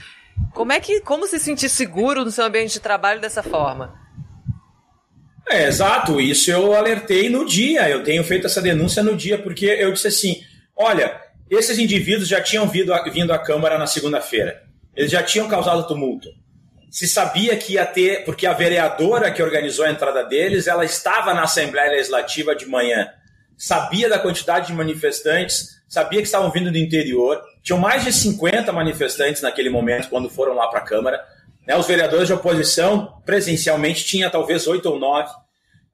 Como 0.54 0.74
é 0.74 0.80
que, 0.82 1.00
como 1.00 1.26
se 1.26 1.40
sentir 1.40 1.70
seguro 1.70 2.26
no 2.26 2.32
seu 2.32 2.44
ambiente 2.44 2.74
de 2.74 2.80
trabalho 2.82 3.22
dessa 3.22 3.42
forma? 3.42 3.98
É, 5.50 5.68
exato, 5.68 6.20
isso 6.20 6.52
eu 6.52 6.74
alertei 6.74 7.30
no 7.30 7.46
dia, 7.46 7.90
eu 7.90 8.04
tenho 8.04 8.24
feito 8.24 8.46
essa 8.48 8.62
denúncia 8.62 9.02
no 9.02 9.16
dia, 9.16 9.38
porque 9.42 9.66
eu 9.66 9.94
disse 9.94 10.08
assim: 10.08 10.44
olha, 10.76 11.18
esses 11.58 11.78
indivíduos 11.78 12.30
já 12.30 12.42
tinham 12.42 12.68
vindo, 12.68 12.94
vindo 13.12 13.34
à 13.34 13.38
Câmara 13.38 13.78
na 13.78 13.86
segunda-feira, 13.86 14.64
eles 14.96 15.12
já 15.12 15.22
tinham 15.22 15.48
causado 15.48 15.88
tumulto. 15.88 16.30
Se 16.90 17.08
sabia 17.08 17.56
que 17.58 17.74
ia 17.74 17.86
ter, 17.86 18.26
porque 18.26 18.46
a 18.46 18.54
vereadora 18.54 19.32
que 19.32 19.42
organizou 19.42 19.86
a 19.86 19.92
entrada 19.92 20.24
deles, 20.24 20.68
ela 20.68 20.84
estava 20.84 21.34
na 21.34 21.44
Assembleia 21.44 21.92
Legislativa 21.92 22.56
de 22.56 22.66
manhã, 22.66 23.08
sabia 23.58 24.10
da 24.10 24.20
quantidade 24.20 24.68
de 24.68 24.74
manifestantes, 24.74 25.82
sabia 25.88 26.20
que 26.20 26.26
estavam 26.26 26.52
vindo 26.52 26.72
do 26.72 26.78
interior, 26.78 27.42
tinham 27.62 27.80
mais 27.80 28.04
de 28.04 28.12
50 28.12 28.72
manifestantes 28.72 29.42
naquele 29.42 29.70
momento, 29.70 30.10
quando 30.10 30.30
foram 30.30 30.54
lá 30.54 30.68
para 30.68 30.80
a 30.80 30.84
Câmara. 30.84 31.24
Né, 31.68 31.76
os 31.76 31.86
vereadores 31.86 32.28
de 32.28 32.34
oposição, 32.34 33.22
presencialmente, 33.26 34.04
tinha 34.04 34.30
talvez 34.30 34.68
oito 34.68 34.90
ou 34.90 35.00
nove. 35.00 35.30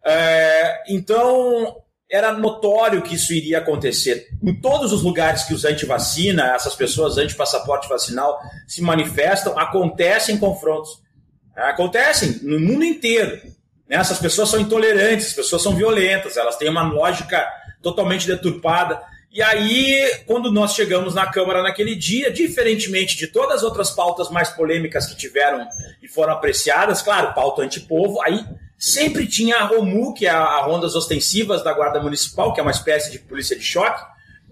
É, 0.05 0.83
então, 0.87 1.81
era 2.09 2.31
notório 2.31 3.01
que 3.01 3.15
isso 3.15 3.33
iria 3.33 3.57
acontecer. 3.57 4.29
Em 4.41 4.55
todos 4.55 4.93
os 4.93 5.03
lugares 5.03 5.43
que 5.43 5.53
os 5.53 5.65
anti-vacina, 5.65 6.53
essas 6.55 6.75
pessoas 6.75 7.17
anti-passaporte 7.17 7.89
vacinal 7.89 8.39
se 8.65 8.81
manifestam, 8.81 9.57
acontecem 9.59 10.37
confrontos. 10.37 11.01
Acontecem 11.55 12.39
no 12.43 12.59
mundo 12.59 12.85
inteiro. 12.85 13.41
Né? 13.87 13.97
Essas 13.97 14.19
pessoas 14.19 14.49
são 14.49 14.59
intolerantes, 14.59 15.27
as 15.27 15.33
pessoas 15.33 15.61
são 15.61 15.75
violentas, 15.75 16.37
elas 16.37 16.55
têm 16.55 16.69
uma 16.69 16.83
lógica 16.83 17.45
totalmente 17.81 18.25
deturpada. 18.25 19.01
E 19.29 19.41
aí, 19.41 20.23
quando 20.25 20.51
nós 20.51 20.73
chegamos 20.73 21.13
na 21.13 21.27
Câmara 21.27 21.61
naquele 21.61 21.93
dia, 21.93 22.31
diferentemente 22.31 23.17
de 23.17 23.27
todas 23.27 23.57
as 23.57 23.63
outras 23.63 23.91
pautas 23.91 24.29
mais 24.29 24.49
polêmicas 24.49 25.05
que 25.07 25.17
tiveram 25.17 25.67
e 26.01 26.07
foram 26.07 26.33
apreciadas, 26.33 27.01
claro, 27.01 27.33
pauta 27.33 27.61
antipovo, 27.61 28.21
aí 28.21 28.45
sempre 28.77 29.27
tinha 29.27 29.57
a 29.57 29.63
ROMU, 29.63 30.13
que 30.13 30.27
é 30.27 30.29
a 30.29 30.61
Rondas 30.61 30.95
Ostensivas 30.95 31.63
da 31.63 31.73
Guarda 31.73 32.01
Municipal, 32.01 32.53
que 32.53 32.59
é 32.59 32.63
uma 32.63 32.71
espécie 32.71 33.11
de 33.11 33.19
polícia 33.19 33.55
de 33.55 33.63
choque, 33.63 34.03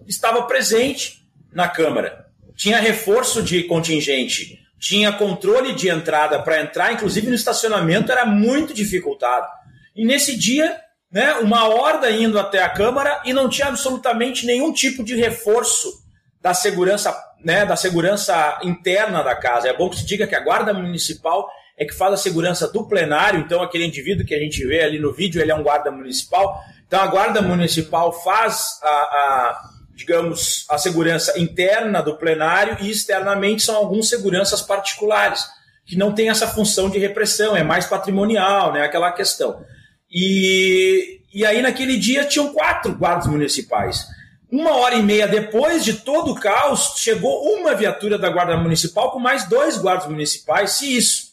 estava 0.08 0.44
presente 0.44 1.26
na 1.52 1.68
Câmara. 1.68 2.26
Tinha 2.56 2.80
reforço 2.80 3.44
de 3.44 3.64
contingente, 3.64 4.60
tinha 4.80 5.12
controle 5.12 5.74
de 5.74 5.90
entrada 5.90 6.42
para 6.42 6.62
entrar, 6.62 6.94
inclusive 6.94 7.28
no 7.28 7.36
estacionamento 7.36 8.12
era 8.12 8.26
muito 8.26 8.74
dificultado. 8.74 9.48
E 9.96 10.06
nesse 10.06 10.38
dia 10.38 10.80
né, 11.12 11.34
uma 11.36 11.68
horda 11.68 12.12
indo 12.12 12.40
até 12.40 12.62
a 12.62 12.70
Câmara 12.70 13.22
e 13.26 13.32
não 13.32 13.48
tinha 13.48 13.68
absolutamente 13.68 14.46
nenhum 14.46 14.74
tipo 14.74 15.04
de 15.04 15.16
reforço 15.16 16.04
da 16.42 16.54
segurança, 16.54 17.16
né, 17.44 17.66
da 17.66 17.76
segurança 17.76 18.60
interna 18.64 19.24
da 19.24 19.36
casa. 19.36 19.70
É 19.70 19.74
bom 19.74 19.90
que 19.90 19.98
se 19.98 20.06
diga 20.06 20.28
que 20.28 20.36
a 20.36 20.42
Guarda 20.42 20.74
Municipal 20.74 21.50
é 21.78 21.86
que 21.86 21.94
faz 21.94 22.14
a 22.14 22.18
segurança 22.18 22.68
do 22.68 22.88
plenário, 22.88 23.40
então 23.40 23.62
aquele 23.62 23.86
indivíduo 23.86 24.26
que 24.26 24.34
a 24.34 24.40
gente 24.40 24.66
vê 24.66 24.84
ali 24.84 25.00
no 25.00 25.12
vídeo, 25.12 25.42
ele 25.42 25.52
é 25.52 25.56
um 25.56 25.64
guarda 25.64 25.92
municipal. 25.92 26.62
Então 26.88 27.02
a 27.02 27.08
Guarda 27.08 27.42
Municipal 27.42 28.14
faz 28.24 28.80
a, 28.84 28.88
a 28.88 29.70
digamos, 29.96 30.66
a 30.70 30.78
segurança 30.78 31.40
interna 31.40 32.02
do 32.02 32.18
plenário 32.18 32.78
e 32.82 32.92
externamente 32.92 33.64
são 33.64 33.76
alguns 33.76 34.10
seguranças 34.10 34.62
particulares, 34.62 35.46
que 35.86 35.96
não 35.96 36.14
tem 36.14 36.30
essa 36.30 36.48
função 36.48 36.90
de 36.90 37.00
repressão, 37.00 37.56
é 37.56 37.64
mais 37.64 37.86
patrimonial, 37.86 38.74
né, 38.74 38.82
aquela 38.82 39.12
questão. 39.12 39.64
E, 40.12 41.22
e 41.34 41.46
aí, 41.46 41.62
naquele 41.62 41.98
dia, 41.98 42.26
tinham 42.26 42.54
quatro 42.54 42.94
guardas 42.94 43.28
municipais. 43.28 44.06
Uma 44.52 44.76
hora 44.76 44.96
e 44.96 45.04
meia 45.04 45.28
depois 45.28 45.84
de 45.84 45.94
todo 45.94 46.32
o 46.32 46.36
caos, 46.36 46.94
chegou 46.98 47.44
uma 47.58 47.74
viatura 47.74 48.18
da 48.18 48.30
Guarda 48.30 48.56
Municipal 48.58 49.12
com 49.12 49.20
mais 49.20 49.48
dois 49.48 49.78
guardas 49.78 50.08
municipais, 50.08 50.72
se 50.72 50.96
isso. 50.96 51.25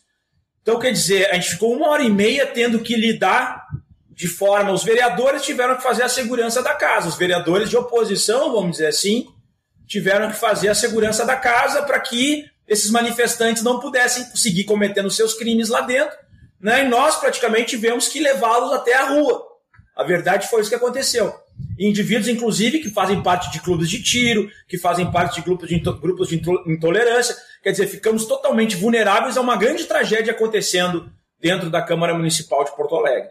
Então, 0.62 0.78
quer 0.78 0.92
dizer, 0.92 1.30
a 1.30 1.34
gente 1.34 1.50
ficou 1.50 1.74
uma 1.74 1.88
hora 1.88 2.02
e 2.02 2.10
meia 2.10 2.46
tendo 2.46 2.80
que 2.80 2.94
lidar 2.94 3.66
de 4.10 4.28
forma. 4.28 4.72
Os 4.72 4.84
vereadores 4.84 5.42
tiveram 5.42 5.76
que 5.76 5.82
fazer 5.82 6.04
a 6.04 6.08
segurança 6.08 6.62
da 6.62 6.74
casa. 6.74 7.08
Os 7.08 7.16
vereadores 7.16 7.68
de 7.68 7.76
oposição, 7.76 8.52
vamos 8.52 8.72
dizer 8.72 8.86
assim, 8.86 9.26
tiveram 9.86 10.30
que 10.30 10.36
fazer 10.36 10.68
a 10.68 10.74
segurança 10.74 11.24
da 11.24 11.36
casa 11.36 11.82
para 11.82 11.98
que 11.98 12.46
esses 12.68 12.90
manifestantes 12.90 13.62
não 13.62 13.80
pudessem 13.80 14.24
seguir 14.36 14.64
cometendo 14.64 15.10
seus 15.10 15.34
crimes 15.34 15.68
lá 15.68 15.80
dentro 15.80 16.16
né? 16.62 16.84
E 16.84 16.88
nós 16.88 17.16
praticamente 17.16 17.70
tivemos 17.70 18.06
que 18.06 18.20
levá-los 18.20 18.72
até 18.72 18.94
a 18.94 19.08
rua. 19.08 19.44
A 19.96 20.04
verdade 20.04 20.46
foi 20.46 20.60
isso 20.60 20.70
que 20.70 20.76
aconteceu. 20.76 21.34
Indivíduos, 21.78 22.28
inclusive, 22.28 22.80
que 22.80 22.90
fazem 22.90 23.22
parte 23.22 23.50
de 23.50 23.60
clubes 23.60 23.88
de 23.88 24.02
tiro, 24.02 24.50
que 24.68 24.78
fazem 24.78 25.10
parte 25.10 25.36
de 25.36 25.42
grupos 25.42 25.68
de, 25.68 25.78
grupos 25.78 26.28
de 26.28 26.42
intolerância. 26.66 27.34
Quer 27.62 27.72
dizer, 27.72 27.86
ficamos 27.86 28.26
totalmente 28.26 28.76
vulneráveis 28.76 29.36
a 29.36 29.40
uma 29.40 29.56
grande 29.56 29.84
tragédia 29.84 30.32
acontecendo 30.32 31.10
dentro 31.40 31.70
da 31.70 31.82
Câmara 31.82 32.14
Municipal 32.14 32.64
de 32.64 32.74
Porto 32.76 32.94
Alegre. 32.96 33.28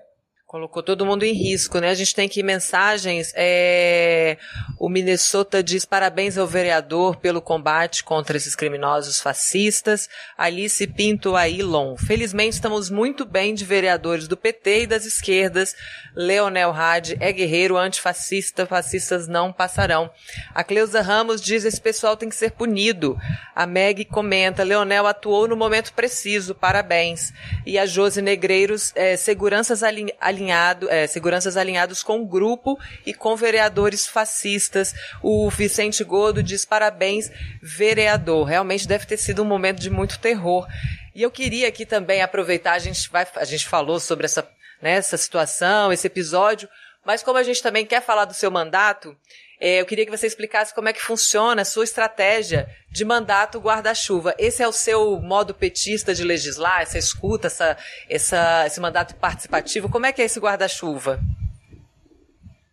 Colocou 0.52 0.84
todo 0.84 1.06
mundo 1.06 1.24
em 1.24 1.32
risco, 1.32 1.80
né? 1.80 1.92
A 1.92 1.94
gente 1.94 2.14
tem 2.14 2.26
aqui 2.26 2.44
mensagens. 2.44 3.32
É... 3.38 4.38
O 4.78 4.90
Minnesota 4.90 5.64
diz 5.64 5.86
parabéns 5.86 6.38
ao 6.38 6.46
vereador 6.46 7.16
pelo 7.16 7.42
combate 7.42 8.04
contra 8.04 8.36
esses 8.36 8.54
criminosos 8.54 9.22
fascistas. 9.22 10.10
Alice 10.38 10.86
Pinto 10.88 11.38
Ailon. 11.38 11.96
Felizmente 11.96 12.56
estamos 12.56 12.90
muito 12.90 13.24
bem 13.24 13.54
de 13.54 13.64
vereadores 13.64 14.28
do 14.28 14.36
PT 14.36 14.82
e 14.82 14.88
das 14.88 15.06
esquerdas. 15.06 15.74
Leonel 16.14 16.74
Hadi 16.74 17.16
é 17.22 17.32
guerreiro 17.32 17.78
antifascista, 17.78 18.66
fascistas 18.66 19.30
não 19.30 19.54
passarão. 19.54 20.12
A 20.54 20.66
Cleusa 20.66 21.00
Ramos 21.00 21.40
diz 21.40 21.64
esse 21.64 21.80
pessoal 21.80 22.18
tem 22.18 22.28
que 22.28 22.36
ser 22.36 22.52
punido. 22.52 23.18
A 23.56 23.66
Meg 23.66 24.04
comenta, 24.04 24.66
Leonel 24.66 25.08
atuou 25.08 25.48
no 25.48 25.56
momento 25.56 25.94
preciso, 25.94 26.54
parabéns. 26.54 27.32
E 27.66 27.80
a 27.80 27.86
Josi 27.86 28.22
Negreiros, 28.22 28.92
é, 28.98 29.16
seguranças 29.16 29.82
alinhadas 29.82 30.41
alinhado, 30.42 30.90
é, 30.90 31.06
seguranças 31.06 31.56
alinhados 31.56 32.02
com 32.02 32.20
o 32.20 32.26
grupo 32.26 32.78
e 33.06 33.14
com 33.14 33.36
vereadores 33.36 34.08
fascistas. 34.08 34.94
O 35.22 35.50
Vicente 35.50 36.04
Godo 36.04 36.42
diz 36.42 36.66
parabéns, 36.66 37.32
vereador. 37.62 38.46
Realmente 38.46 38.88
deve 38.88 39.06
ter 39.06 39.18
sido 39.18 39.44
um 39.44 39.46
momento 39.46 39.80
de 39.80 39.90
muito 39.90 40.20
terror. 40.20 40.68
E 41.14 41.22
eu 41.22 41.30
queria 41.30 41.68
aqui 41.68 41.86
também 41.86 42.22
aproveitar, 42.22 42.74
a 42.74 42.80
gente 42.80 43.10
vai, 43.10 43.28
a 43.36 43.46
gente 43.46 43.68
falou 43.68 44.00
sobre 44.00 44.26
essa 44.26 44.48
né, 44.82 44.94
essa 44.94 45.16
situação, 45.16 45.94
esse 45.94 46.08
episódio. 46.08 46.68
Mas 47.06 47.24
como 47.24 47.38
a 47.38 47.44
gente 47.44 47.62
também 47.62 47.86
quer 47.86 48.02
falar 48.02 48.26
do 48.26 48.34
seu 48.34 48.52
mandato, 48.52 49.16
é, 49.60 49.82
eu 49.82 49.86
queria 49.86 50.06
que 50.06 50.12
você 50.12 50.28
explicasse 50.28 50.74
como 50.74 50.90
é 50.90 50.94
que 50.94 51.02
funciona 51.02 51.62
a 51.62 51.66
sua 51.66 51.84
estratégia 51.84 52.68
de 52.92 53.06
mandato 53.06 53.60
guarda-chuva. 53.60 54.34
Esse 54.38 54.64
é 54.64 54.68
o 54.68 54.72
seu 54.72 55.20
modo 55.20 55.54
petista 55.54 56.14
de 56.14 56.24
legislar, 56.24 56.82
essa 56.82 56.98
escuta, 56.98 57.48
essa, 57.48 57.78
essa, 58.10 58.66
esse 58.66 58.80
mandato 58.80 59.16
participativo. 59.16 59.90
Como 59.90 60.06
é 60.06 60.12
que 60.12 60.22
é 60.22 60.26
esse 60.26 60.40
guarda-chuva? 60.40 61.20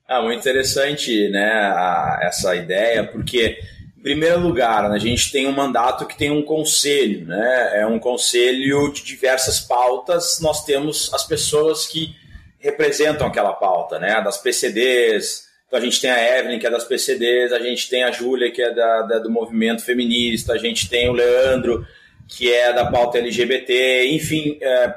Ah, 0.06 0.22
muito 0.22 0.40
interessante, 0.40 1.28
né, 1.28 1.50
a, 1.50 2.20
essa 2.22 2.56
ideia, 2.56 3.04
porque 3.04 3.58
em 3.98 4.02
primeiro 4.02 4.38
lugar, 4.40 4.90
a 4.90 4.98
gente 4.98 5.30
tem 5.32 5.46
um 5.46 5.52
mandato 5.52 6.06
que 6.06 6.16
tem 6.16 6.30
um 6.30 6.42
conselho, 6.42 7.26
né? 7.26 7.80
É 7.80 7.86
um 7.86 7.98
conselho 7.98 8.92
de 8.92 9.02
diversas 9.02 9.58
pautas. 9.58 10.38
Nós 10.40 10.64
temos 10.64 11.12
as 11.12 11.24
pessoas 11.24 11.84
que 11.84 12.14
representam 12.58 13.26
aquela 13.26 13.52
pauta, 13.52 13.98
né? 13.98 14.20
Das 14.22 14.38
PCDs. 14.38 15.48
Então 15.66 15.78
a 15.78 15.82
gente 15.82 16.00
tem 16.00 16.10
a 16.10 16.38
Evelyn, 16.38 16.58
que 16.58 16.66
é 16.66 16.70
das 16.70 16.84
PCDs, 16.84 17.52
a 17.52 17.58
gente 17.58 17.88
tem 17.88 18.02
a 18.02 18.10
Júlia, 18.10 18.50
que 18.50 18.62
é 18.62 18.72
da, 18.72 19.02
da, 19.02 19.18
do 19.18 19.30
movimento 19.30 19.84
feminista, 19.84 20.54
a 20.54 20.58
gente 20.58 20.88
tem 20.88 21.08
o 21.08 21.12
Leandro, 21.12 21.86
que 22.26 22.52
é 22.52 22.72
da 22.72 22.90
pauta 22.90 23.18
LGBT, 23.18 24.06
enfim. 24.10 24.58
É, 24.60 24.94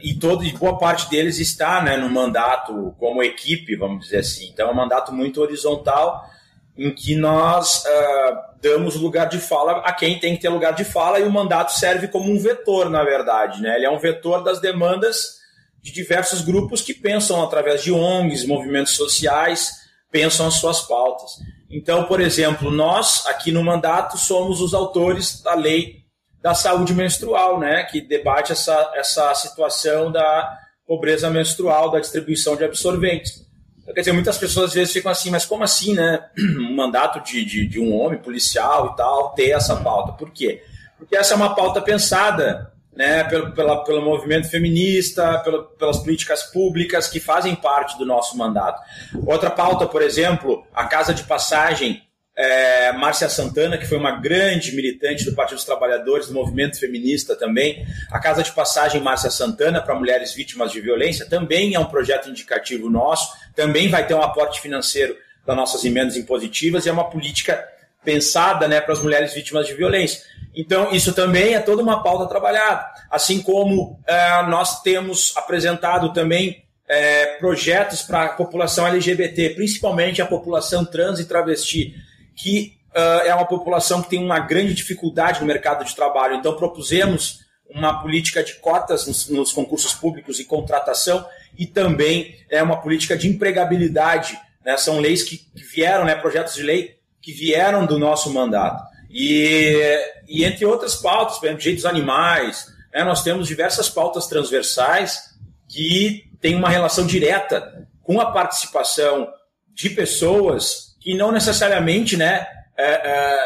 e, 0.00 0.14
todo, 0.14 0.44
e 0.44 0.52
boa 0.52 0.78
parte 0.78 1.08
deles 1.08 1.38
está 1.38 1.82
né, 1.82 1.96
no 1.96 2.10
mandato 2.10 2.94
como 2.98 3.22
equipe, 3.22 3.76
vamos 3.76 4.06
dizer 4.06 4.18
assim. 4.18 4.50
Então 4.52 4.68
é 4.68 4.72
um 4.72 4.76
mandato 4.76 5.12
muito 5.12 5.40
horizontal 5.40 6.28
em 6.76 6.90
que 6.90 7.14
nós 7.14 7.84
uh, 7.84 8.36
damos 8.60 8.96
lugar 8.96 9.26
de 9.26 9.38
fala 9.38 9.80
a 9.80 9.92
quem 9.92 10.18
tem 10.18 10.34
que 10.34 10.42
ter 10.42 10.48
lugar 10.48 10.72
de 10.72 10.84
fala 10.84 11.20
e 11.20 11.22
o 11.22 11.30
mandato 11.30 11.72
serve 11.72 12.08
como 12.08 12.32
um 12.32 12.38
vetor, 12.38 12.88
na 12.88 13.04
verdade. 13.04 13.60
Né? 13.60 13.76
Ele 13.76 13.86
é 13.86 13.90
um 13.90 13.98
vetor 13.98 14.42
das 14.42 14.58
demandas 14.60 15.41
de 15.82 15.92
diversos 15.92 16.40
grupos 16.42 16.80
que 16.80 16.94
pensam 16.94 17.42
através 17.42 17.82
de 17.82 17.90
ONGs, 17.90 18.46
movimentos 18.46 18.94
sociais, 18.94 19.82
pensam 20.10 20.46
as 20.46 20.54
suas 20.54 20.82
pautas. 20.82 21.38
Então, 21.68 22.04
por 22.04 22.20
exemplo, 22.20 22.70
nós 22.70 23.26
aqui 23.26 23.50
no 23.50 23.64
mandato 23.64 24.16
somos 24.16 24.60
os 24.60 24.72
autores 24.72 25.42
da 25.42 25.54
lei 25.54 26.02
da 26.40 26.54
saúde 26.54 26.92
menstrual, 26.92 27.58
né, 27.58 27.84
que 27.84 28.00
debate 28.00 28.52
essa, 28.52 28.92
essa 28.94 29.32
situação 29.34 30.10
da 30.10 30.58
pobreza 30.86 31.30
menstrual, 31.30 31.90
da 31.90 32.00
distribuição 32.00 32.56
de 32.56 32.64
absorventes. 32.64 33.46
Quer 33.86 34.00
dizer, 34.00 34.12
muitas 34.12 34.38
pessoas 34.38 34.70
às 34.70 34.74
vezes 34.74 34.92
ficam 34.92 35.10
assim, 35.10 35.30
mas 35.30 35.44
como 35.44 35.64
assim, 35.64 35.94
né? 35.94 36.28
Um 36.38 36.74
mandato 36.74 37.20
de, 37.20 37.44
de, 37.44 37.66
de 37.66 37.80
um 37.80 37.94
homem 37.94 38.18
policial 38.18 38.92
e 38.92 38.96
tal 38.96 39.30
ter 39.34 39.50
essa 39.50 39.76
pauta. 39.76 40.12
Por 40.12 40.30
quê? 40.30 40.62
Porque 40.96 41.16
essa 41.16 41.34
é 41.34 41.36
uma 41.36 41.54
pauta 41.54 41.80
pensada 41.80 42.71
né, 42.94 43.24
pelo, 43.24 43.52
pela, 43.52 43.82
pelo 43.84 44.02
movimento 44.02 44.48
feminista, 44.48 45.38
pelo, 45.38 45.64
pelas 45.64 45.98
políticas 45.98 46.42
públicas 46.44 47.08
que 47.08 47.18
fazem 47.18 47.54
parte 47.54 47.96
do 47.96 48.04
nosso 48.04 48.36
mandato. 48.36 48.80
Outra 49.26 49.50
pauta, 49.50 49.86
por 49.86 50.02
exemplo, 50.02 50.66
a 50.74 50.86
Casa 50.86 51.14
de 51.14 51.24
Passagem 51.24 52.02
é, 52.34 52.92
Márcia 52.92 53.28
Santana, 53.28 53.76
que 53.76 53.86
foi 53.86 53.98
uma 53.98 54.12
grande 54.12 54.74
militante 54.74 55.24
do 55.24 55.34
Partido 55.34 55.56
dos 55.56 55.64
Trabalhadores, 55.64 56.28
do 56.28 56.34
movimento 56.34 56.78
feminista 56.78 57.36
também. 57.36 57.86
A 58.10 58.18
Casa 58.18 58.42
de 58.42 58.52
Passagem 58.52 59.02
Márcia 59.02 59.30
Santana 59.30 59.82
para 59.82 59.94
mulheres 59.94 60.32
vítimas 60.32 60.72
de 60.72 60.80
violência 60.80 61.26
também 61.26 61.74
é 61.74 61.78
um 61.78 61.84
projeto 61.84 62.30
indicativo 62.30 62.88
nosso, 62.88 63.32
também 63.54 63.88
vai 63.88 64.06
ter 64.06 64.14
um 64.14 64.22
aporte 64.22 64.60
financeiro 64.60 65.16
das 65.46 65.56
nossas 65.56 65.84
emendas 65.84 66.16
impositivas 66.16 66.86
e 66.86 66.88
é 66.88 66.92
uma 66.92 67.10
política 67.10 67.62
pensada 68.04 68.66
né, 68.68 68.80
para 68.80 68.92
as 68.92 69.02
mulheres 69.02 69.32
vítimas 69.32 69.66
de 69.66 69.74
violência. 69.74 70.22
Então, 70.54 70.92
isso 70.92 71.12
também 71.12 71.54
é 71.54 71.60
toda 71.60 71.82
uma 71.82 72.02
pauta 72.02 72.26
trabalhada. 72.26 72.84
Assim 73.10 73.40
como 73.40 73.98
é, 74.06 74.42
nós 74.42 74.82
temos 74.82 75.32
apresentado 75.36 76.12
também 76.12 76.64
é, 76.88 77.38
projetos 77.38 78.02
para 78.02 78.24
a 78.24 78.28
população 78.30 78.86
LGBT, 78.86 79.50
principalmente 79.50 80.20
a 80.20 80.26
população 80.26 80.84
trans 80.84 81.18
e 81.18 81.24
travesti 81.24 81.94
que 82.34 82.76
uh, 82.94 83.26
é 83.26 83.34
uma 83.34 83.46
população 83.46 84.02
que 84.02 84.10
tem 84.10 84.22
uma 84.22 84.38
grande 84.38 84.74
dificuldade 84.74 85.40
no 85.40 85.46
mercado 85.46 85.84
de 85.84 85.94
trabalho. 85.94 86.34
Então, 86.34 86.56
propusemos 86.56 87.40
uma 87.68 88.02
política 88.02 88.42
de 88.42 88.54
cotas 88.54 89.06
nos, 89.06 89.28
nos 89.28 89.52
concursos 89.52 89.94
públicos 89.94 90.38
e 90.38 90.44
contratação 90.44 91.24
e 91.56 91.66
também 91.66 92.36
é 92.50 92.62
uma 92.62 92.80
política 92.80 93.16
de 93.16 93.28
empregabilidade. 93.28 94.38
Né? 94.64 94.76
São 94.76 94.98
leis 94.98 95.22
que, 95.22 95.38
que 95.38 95.62
vieram, 95.62 96.04
né, 96.04 96.14
projetos 96.14 96.54
de 96.54 96.62
lei 96.62 96.98
que 97.22 97.32
vieram 97.32 97.86
do 97.86 97.98
nosso 97.98 98.32
mandato. 98.32 98.82
E, 99.08 99.96
e 100.26 100.44
entre 100.44 100.66
outras 100.66 100.96
pautas, 100.96 101.38
por 101.38 101.46
exemplo, 101.46 101.62
direitos 101.62 101.86
animais, 101.86 102.66
né, 102.92 103.04
nós 103.04 103.22
temos 103.22 103.46
diversas 103.46 103.88
pautas 103.88 104.26
transversais 104.26 105.32
que 105.68 106.24
têm 106.40 106.56
uma 106.56 106.68
relação 106.68 107.06
direta 107.06 107.86
com 108.02 108.20
a 108.20 108.32
participação 108.32 109.28
de 109.72 109.88
pessoas 109.90 110.96
que 111.00 111.16
não 111.16 111.30
necessariamente, 111.30 112.16
né, 112.16 112.46
é, 112.76 112.84
é, 112.86 113.38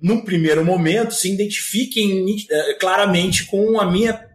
num 0.00 0.24
primeiro 0.24 0.64
momento, 0.64 1.14
se 1.14 1.32
identifiquem 1.32 2.26
é, 2.50 2.74
claramente 2.74 3.46
com 3.46 3.80
a 3.80 3.90
minha, 3.90 4.28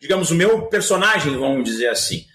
digamos, 0.00 0.30
o 0.30 0.34
meu 0.34 0.66
personagem, 0.66 1.36
vamos 1.36 1.64
dizer 1.64 1.88
assim. 1.88 2.26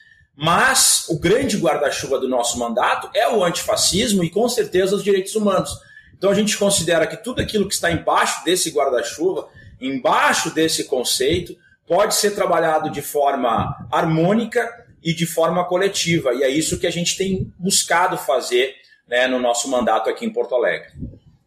Mas 0.41 1.05
o 1.07 1.19
grande 1.19 1.55
guarda-chuva 1.55 2.17
do 2.17 2.27
nosso 2.27 2.57
mandato 2.57 3.11
é 3.13 3.29
o 3.29 3.43
antifascismo 3.43 4.23
e, 4.23 4.29
com 4.31 4.49
certeza, 4.49 4.95
os 4.95 5.03
direitos 5.03 5.35
humanos. 5.35 5.69
Então 6.17 6.31
a 6.31 6.33
gente 6.33 6.57
considera 6.57 7.05
que 7.05 7.15
tudo 7.15 7.39
aquilo 7.39 7.67
que 7.67 7.75
está 7.75 7.91
embaixo 7.91 8.43
desse 8.43 8.71
guarda-chuva, 8.71 9.47
embaixo 9.79 10.49
desse 10.49 10.85
conceito, 10.85 11.55
pode 11.85 12.15
ser 12.15 12.31
trabalhado 12.31 12.89
de 12.89 13.03
forma 13.03 13.87
harmônica 13.91 14.67
e 15.03 15.13
de 15.13 15.27
forma 15.27 15.63
coletiva. 15.65 16.33
E 16.33 16.41
é 16.41 16.49
isso 16.49 16.79
que 16.79 16.87
a 16.87 16.91
gente 16.91 17.15
tem 17.15 17.53
buscado 17.59 18.17
fazer 18.17 18.73
né, 19.07 19.27
no 19.27 19.37
nosso 19.37 19.69
mandato 19.69 20.09
aqui 20.09 20.25
em 20.25 20.33
Porto 20.33 20.55
Alegre. 20.55 20.89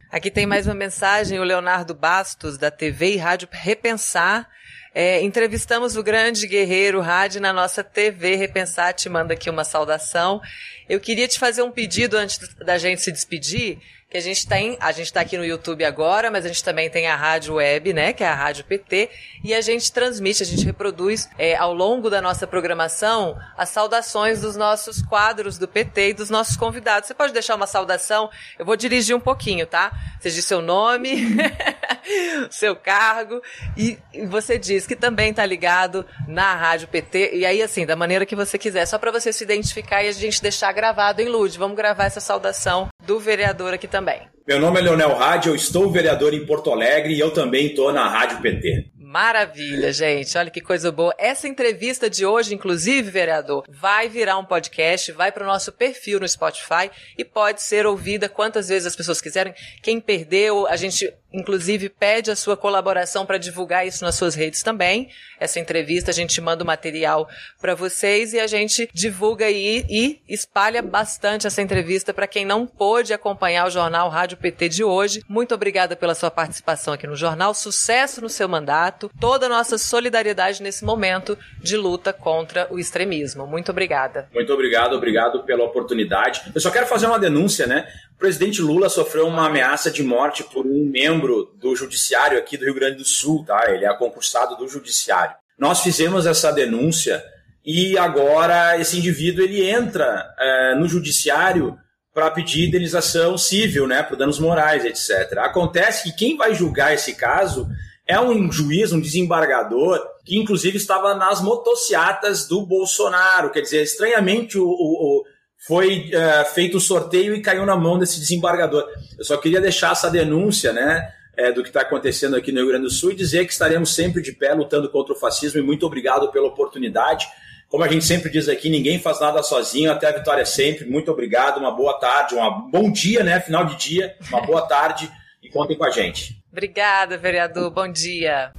Aqui 0.08 0.30
tem 0.30 0.46
mais 0.46 0.68
uma 0.68 0.74
mensagem, 0.74 1.40
o 1.40 1.44
Leonardo 1.44 1.94
Bastos, 1.94 2.56
da 2.56 2.70
TV 2.70 3.14
e 3.14 3.16
Rádio 3.16 3.48
Repensar. 3.50 4.48
É, 4.94 5.20
entrevistamos 5.22 5.96
o 5.96 6.04
grande 6.04 6.46
guerreiro 6.46 7.00
Rádio 7.00 7.40
na 7.40 7.52
nossa 7.52 7.82
TV 7.82 8.36
Repensar, 8.36 8.94
te 8.94 9.08
manda 9.08 9.34
aqui 9.34 9.50
uma 9.50 9.64
saudação. 9.64 10.40
Eu 10.88 11.00
queria 11.00 11.26
te 11.26 11.36
fazer 11.36 11.62
um 11.62 11.70
pedido 11.72 12.16
antes 12.16 12.38
da 12.58 12.78
gente 12.78 13.00
se 13.00 13.10
despedir 13.10 13.78
que 14.14 14.18
a 14.18 14.22
gente 14.22 14.46
tem, 14.46 14.76
a 14.78 14.92
gente 14.92 15.06
está 15.06 15.22
aqui 15.22 15.36
no 15.36 15.44
YouTube 15.44 15.84
agora, 15.84 16.30
mas 16.30 16.44
a 16.44 16.48
gente 16.48 16.62
também 16.62 16.88
tem 16.88 17.08
a 17.08 17.16
rádio 17.16 17.54
web, 17.54 17.92
né, 17.92 18.12
que 18.12 18.22
é 18.22 18.28
a 18.28 18.34
Rádio 18.34 18.64
PT, 18.64 19.10
e 19.42 19.52
a 19.52 19.60
gente 19.60 19.90
transmite, 19.90 20.40
a 20.40 20.46
gente 20.46 20.64
reproduz 20.64 21.28
é, 21.36 21.56
ao 21.56 21.74
longo 21.74 22.08
da 22.08 22.22
nossa 22.22 22.46
programação 22.46 23.36
as 23.58 23.70
saudações 23.70 24.40
dos 24.40 24.54
nossos 24.54 25.02
quadros 25.02 25.58
do 25.58 25.66
PT 25.66 26.10
e 26.10 26.14
dos 26.14 26.30
nossos 26.30 26.56
convidados. 26.56 27.08
Você 27.08 27.14
pode 27.14 27.32
deixar 27.32 27.56
uma 27.56 27.66
saudação? 27.66 28.30
Eu 28.56 28.64
vou 28.64 28.76
dirigir 28.76 29.16
um 29.16 29.20
pouquinho, 29.20 29.66
tá? 29.66 29.90
Você 30.20 30.30
diz 30.30 30.44
seu 30.44 30.62
nome, 30.62 31.36
seu 32.50 32.76
cargo, 32.76 33.42
e 33.76 33.98
você 34.28 34.56
diz 34.56 34.86
que 34.86 34.94
também 34.94 35.30
está 35.30 35.44
ligado 35.44 36.06
na 36.28 36.54
Rádio 36.54 36.86
PT, 36.86 37.32
e 37.34 37.44
aí 37.44 37.60
assim, 37.60 37.84
da 37.84 37.96
maneira 37.96 38.24
que 38.24 38.36
você 38.36 38.56
quiser, 38.58 38.86
só 38.86 38.96
para 38.96 39.10
você 39.10 39.32
se 39.32 39.42
identificar 39.42 40.04
e 40.04 40.08
a 40.08 40.12
gente 40.12 40.40
deixar 40.40 40.70
gravado 40.70 41.20
em 41.20 41.28
Lude. 41.28 41.58
Vamos 41.58 41.76
gravar 41.76 42.04
essa 42.04 42.20
saudação 42.20 42.93
do 43.06 43.18
vereador 43.18 43.74
aqui 43.74 43.86
também. 43.86 44.22
Meu 44.46 44.60
nome 44.60 44.78
é 44.78 44.82
Leonel 44.82 45.14
Rádio, 45.14 45.52
eu 45.52 45.56
estou 45.56 45.90
vereador 45.90 46.34
em 46.34 46.44
Porto 46.44 46.70
Alegre 46.70 47.14
e 47.14 47.20
eu 47.20 47.30
também 47.30 47.66
estou 47.66 47.92
na 47.92 48.08
Rádio 48.08 48.40
PT. 48.42 48.90
Maravilha, 49.14 49.92
gente. 49.92 50.36
Olha 50.36 50.50
que 50.50 50.60
coisa 50.60 50.90
boa. 50.90 51.14
Essa 51.16 51.46
entrevista 51.46 52.10
de 52.10 52.26
hoje, 52.26 52.52
inclusive, 52.52 53.12
vereador, 53.12 53.64
vai 53.68 54.08
virar 54.08 54.36
um 54.38 54.44
podcast, 54.44 55.12
vai 55.12 55.30
para 55.30 55.44
o 55.44 55.46
nosso 55.46 55.70
perfil 55.70 56.18
no 56.18 56.26
Spotify 56.26 56.90
e 57.16 57.24
pode 57.24 57.62
ser 57.62 57.86
ouvida 57.86 58.28
quantas 58.28 58.66
vezes 58.70 58.86
as 58.86 58.96
pessoas 58.96 59.20
quiserem. 59.20 59.54
Quem 59.80 60.00
perdeu, 60.00 60.66
a 60.66 60.74
gente 60.74 61.14
inclusive 61.34 61.88
pede 61.88 62.30
a 62.30 62.36
sua 62.36 62.56
colaboração 62.56 63.26
para 63.26 63.38
divulgar 63.38 63.86
isso 63.86 64.04
nas 64.04 64.14
suas 64.14 64.36
redes 64.36 64.62
também. 64.62 65.10
Essa 65.38 65.58
entrevista 65.58 66.12
a 66.12 66.14
gente 66.14 66.40
manda 66.40 66.62
o 66.62 66.66
material 66.66 67.28
para 67.60 67.74
vocês 67.74 68.32
e 68.32 68.38
a 68.38 68.46
gente 68.46 68.88
divulga 68.94 69.46
aí 69.46 69.84
e 69.90 70.22
espalha 70.28 70.80
bastante 70.80 71.46
essa 71.46 71.60
entrevista 71.60 72.14
para 72.14 72.28
quem 72.28 72.44
não 72.44 72.66
pôde 72.66 73.12
acompanhar 73.12 73.66
o 73.66 73.70
jornal 73.70 74.08
Rádio 74.08 74.36
PT 74.36 74.68
de 74.68 74.84
hoje. 74.84 75.22
Muito 75.28 75.54
obrigada 75.54 75.96
pela 75.96 76.14
sua 76.14 76.30
participação 76.30 76.94
aqui 76.94 77.06
no 77.06 77.16
jornal. 77.16 77.52
Sucesso 77.52 78.20
no 78.20 78.28
seu 78.28 78.48
mandato. 78.48 79.03
Toda 79.20 79.46
a 79.46 79.48
nossa 79.48 79.78
solidariedade 79.78 80.62
nesse 80.62 80.84
momento 80.84 81.36
de 81.60 81.76
luta 81.76 82.12
contra 82.12 82.66
o 82.70 82.78
extremismo. 82.78 83.46
Muito 83.46 83.70
obrigada. 83.70 84.28
Muito 84.32 84.52
obrigado, 84.52 84.94
obrigado 84.94 85.44
pela 85.44 85.64
oportunidade. 85.64 86.42
Eu 86.54 86.60
só 86.60 86.70
quero 86.70 86.86
fazer 86.86 87.06
uma 87.06 87.18
denúncia, 87.18 87.66
né? 87.66 87.86
O 88.16 88.18
presidente 88.18 88.62
Lula 88.62 88.88
sofreu 88.88 89.26
uma 89.26 89.46
ameaça 89.46 89.90
de 89.90 90.02
morte 90.02 90.44
por 90.44 90.66
um 90.66 90.84
membro 90.90 91.52
do 91.56 91.74
judiciário 91.74 92.38
aqui 92.38 92.56
do 92.56 92.64
Rio 92.64 92.74
Grande 92.74 92.96
do 92.96 93.04
Sul, 93.04 93.44
tá? 93.44 93.70
Ele 93.70 93.84
é 93.84 93.94
concursado 93.94 94.56
do 94.56 94.68
judiciário. 94.68 95.34
Nós 95.58 95.80
fizemos 95.80 96.26
essa 96.26 96.50
denúncia 96.50 97.22
e 97.64 97.96
agora 97.96 98.78
esse 98.78 98.98
indivíduo 98.98 99.44
ele 99.44 99.64
entra 99.68 100.34
é, 100.38 100.74
no 100.74 100.86
judiciário 100.86 101.78
para 102.12 102.30
pedir 102.30 102.68
indenização 102.68 103.36
civil, 103.36 103.88
né, 103.88 104.02
por 104.02 104.16
danos 104.16 104.38
morais, 104.38 104.84
etc. 104.84 105.38
Acontece 105.38 106.04
que 106.04 106.16
quem 106.16 106.36
vai 106.36 106.54
julgar 106.54 106.94
esse 106.94 107.14
caso 107.14 107.68
é 108.06 108.20
um 108.20 108.50
juiz, 108.52 108.92
um 108.92 109.00
desembargador, 109.00 110.00
que 110.24 110.38
inclusive 110.38 110.76
estava 110.76 111.14
nas 111.14 111.40
motocicletas 111.40 112.46
do 112.46 112.64
Bolsonaro. 112.64 113.50
Quer 113.50 113.62
dizer, 113.62 113.82
estranhamente 113.82 114.58
o, 114.58 114.64
o, 114.64 115.20
o 115.20 115.24
foi 115.66 116.10
uh, 116.10 116.44
feito 116.52 116.76
o 116.76 116.80
sorteio 116.80 117.34
e 117.34 117.40
caiu 117.40 117.64
na 117.64 117.76
mão 117.76 117.98
desse 117.98 118.20
desembargador. 118.20 118.86
Eu 119.18 119.24
só 119.24 119.36
queria 119.38 119.60
deixar 119.60 119.92
essa 119.92 120.10
denúncia, 120.10 120.72
né? 120.72 121.10
É, 121.36 121.50
do 121.50 121.64
que 121.64 121.68
está 121.68 121.80
acontecendo 121.80 122.36
aqui 122.36 122.52
no 122.52 122.60
Rio 122.60 122.68
Grande 122.68 122.84
do 122.84 122.90
Sul 122.90 123.10
e 123.10 123.16
dizer 123.16 123.44
que 123.44 123.52
estaremos 123.52 123.92
sempre 123.92 124.22
de 124.22 124.30
pé 124.30 124.54
lutando 124.54 124.88
contra 124.88 125.12
o 125.12 125.18
fascismo 125.18 125.58
e 125.58 125.64
muito 125.64 125.84
obrigado 125.84 126.30
pela 126.30 126.46
oportunidade. 126.46 127.26
Como 127.68 127.82
a 127.82 127.88
gente 127.88 128.04
sempre 128.04 128.30
diz 128.30 128.48
aqui, 128.48 128.70
ninguém 128.70 129.00
faz 129.00 129.18
nada 129.18 129.42
sozinho, 129.42 129.90
até 129.90 130.06
a 130.06 130.12
vitória 130.12 130.46
sempre. 130.46 130.84
Muito 130.84 131.10
obrigado, 131.10 131.58
uma 131.58 131.72
boa 131.72 131.98
tarde, 131.98 132.36
um 132.36 132.70
bom 132.70 132.92
dia, 132.92 133.24
né? 133.24 133.40
Final 133.40 133.64
de 133.64 133.74
dia, 133.74 134.14
uma 134.28 134.42
boa 134.42 134.62
tarde 134.62 135.10
e 135.42 135.48
contem 135.48 135.76
com 135.76 135.84
a 135.84 135.90
gente. 135.90 136.43
Obrigada, 136.54 137.18
vereador. 137.18 137.68
Bom 137.68 137.90
dia. 137.90 138.52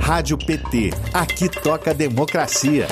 Rádio 0.00 0.38
PT. 0.38 0.90
Aqui 1.12 1.48
toca 1.48 1.92
democracia. 1.92 2.86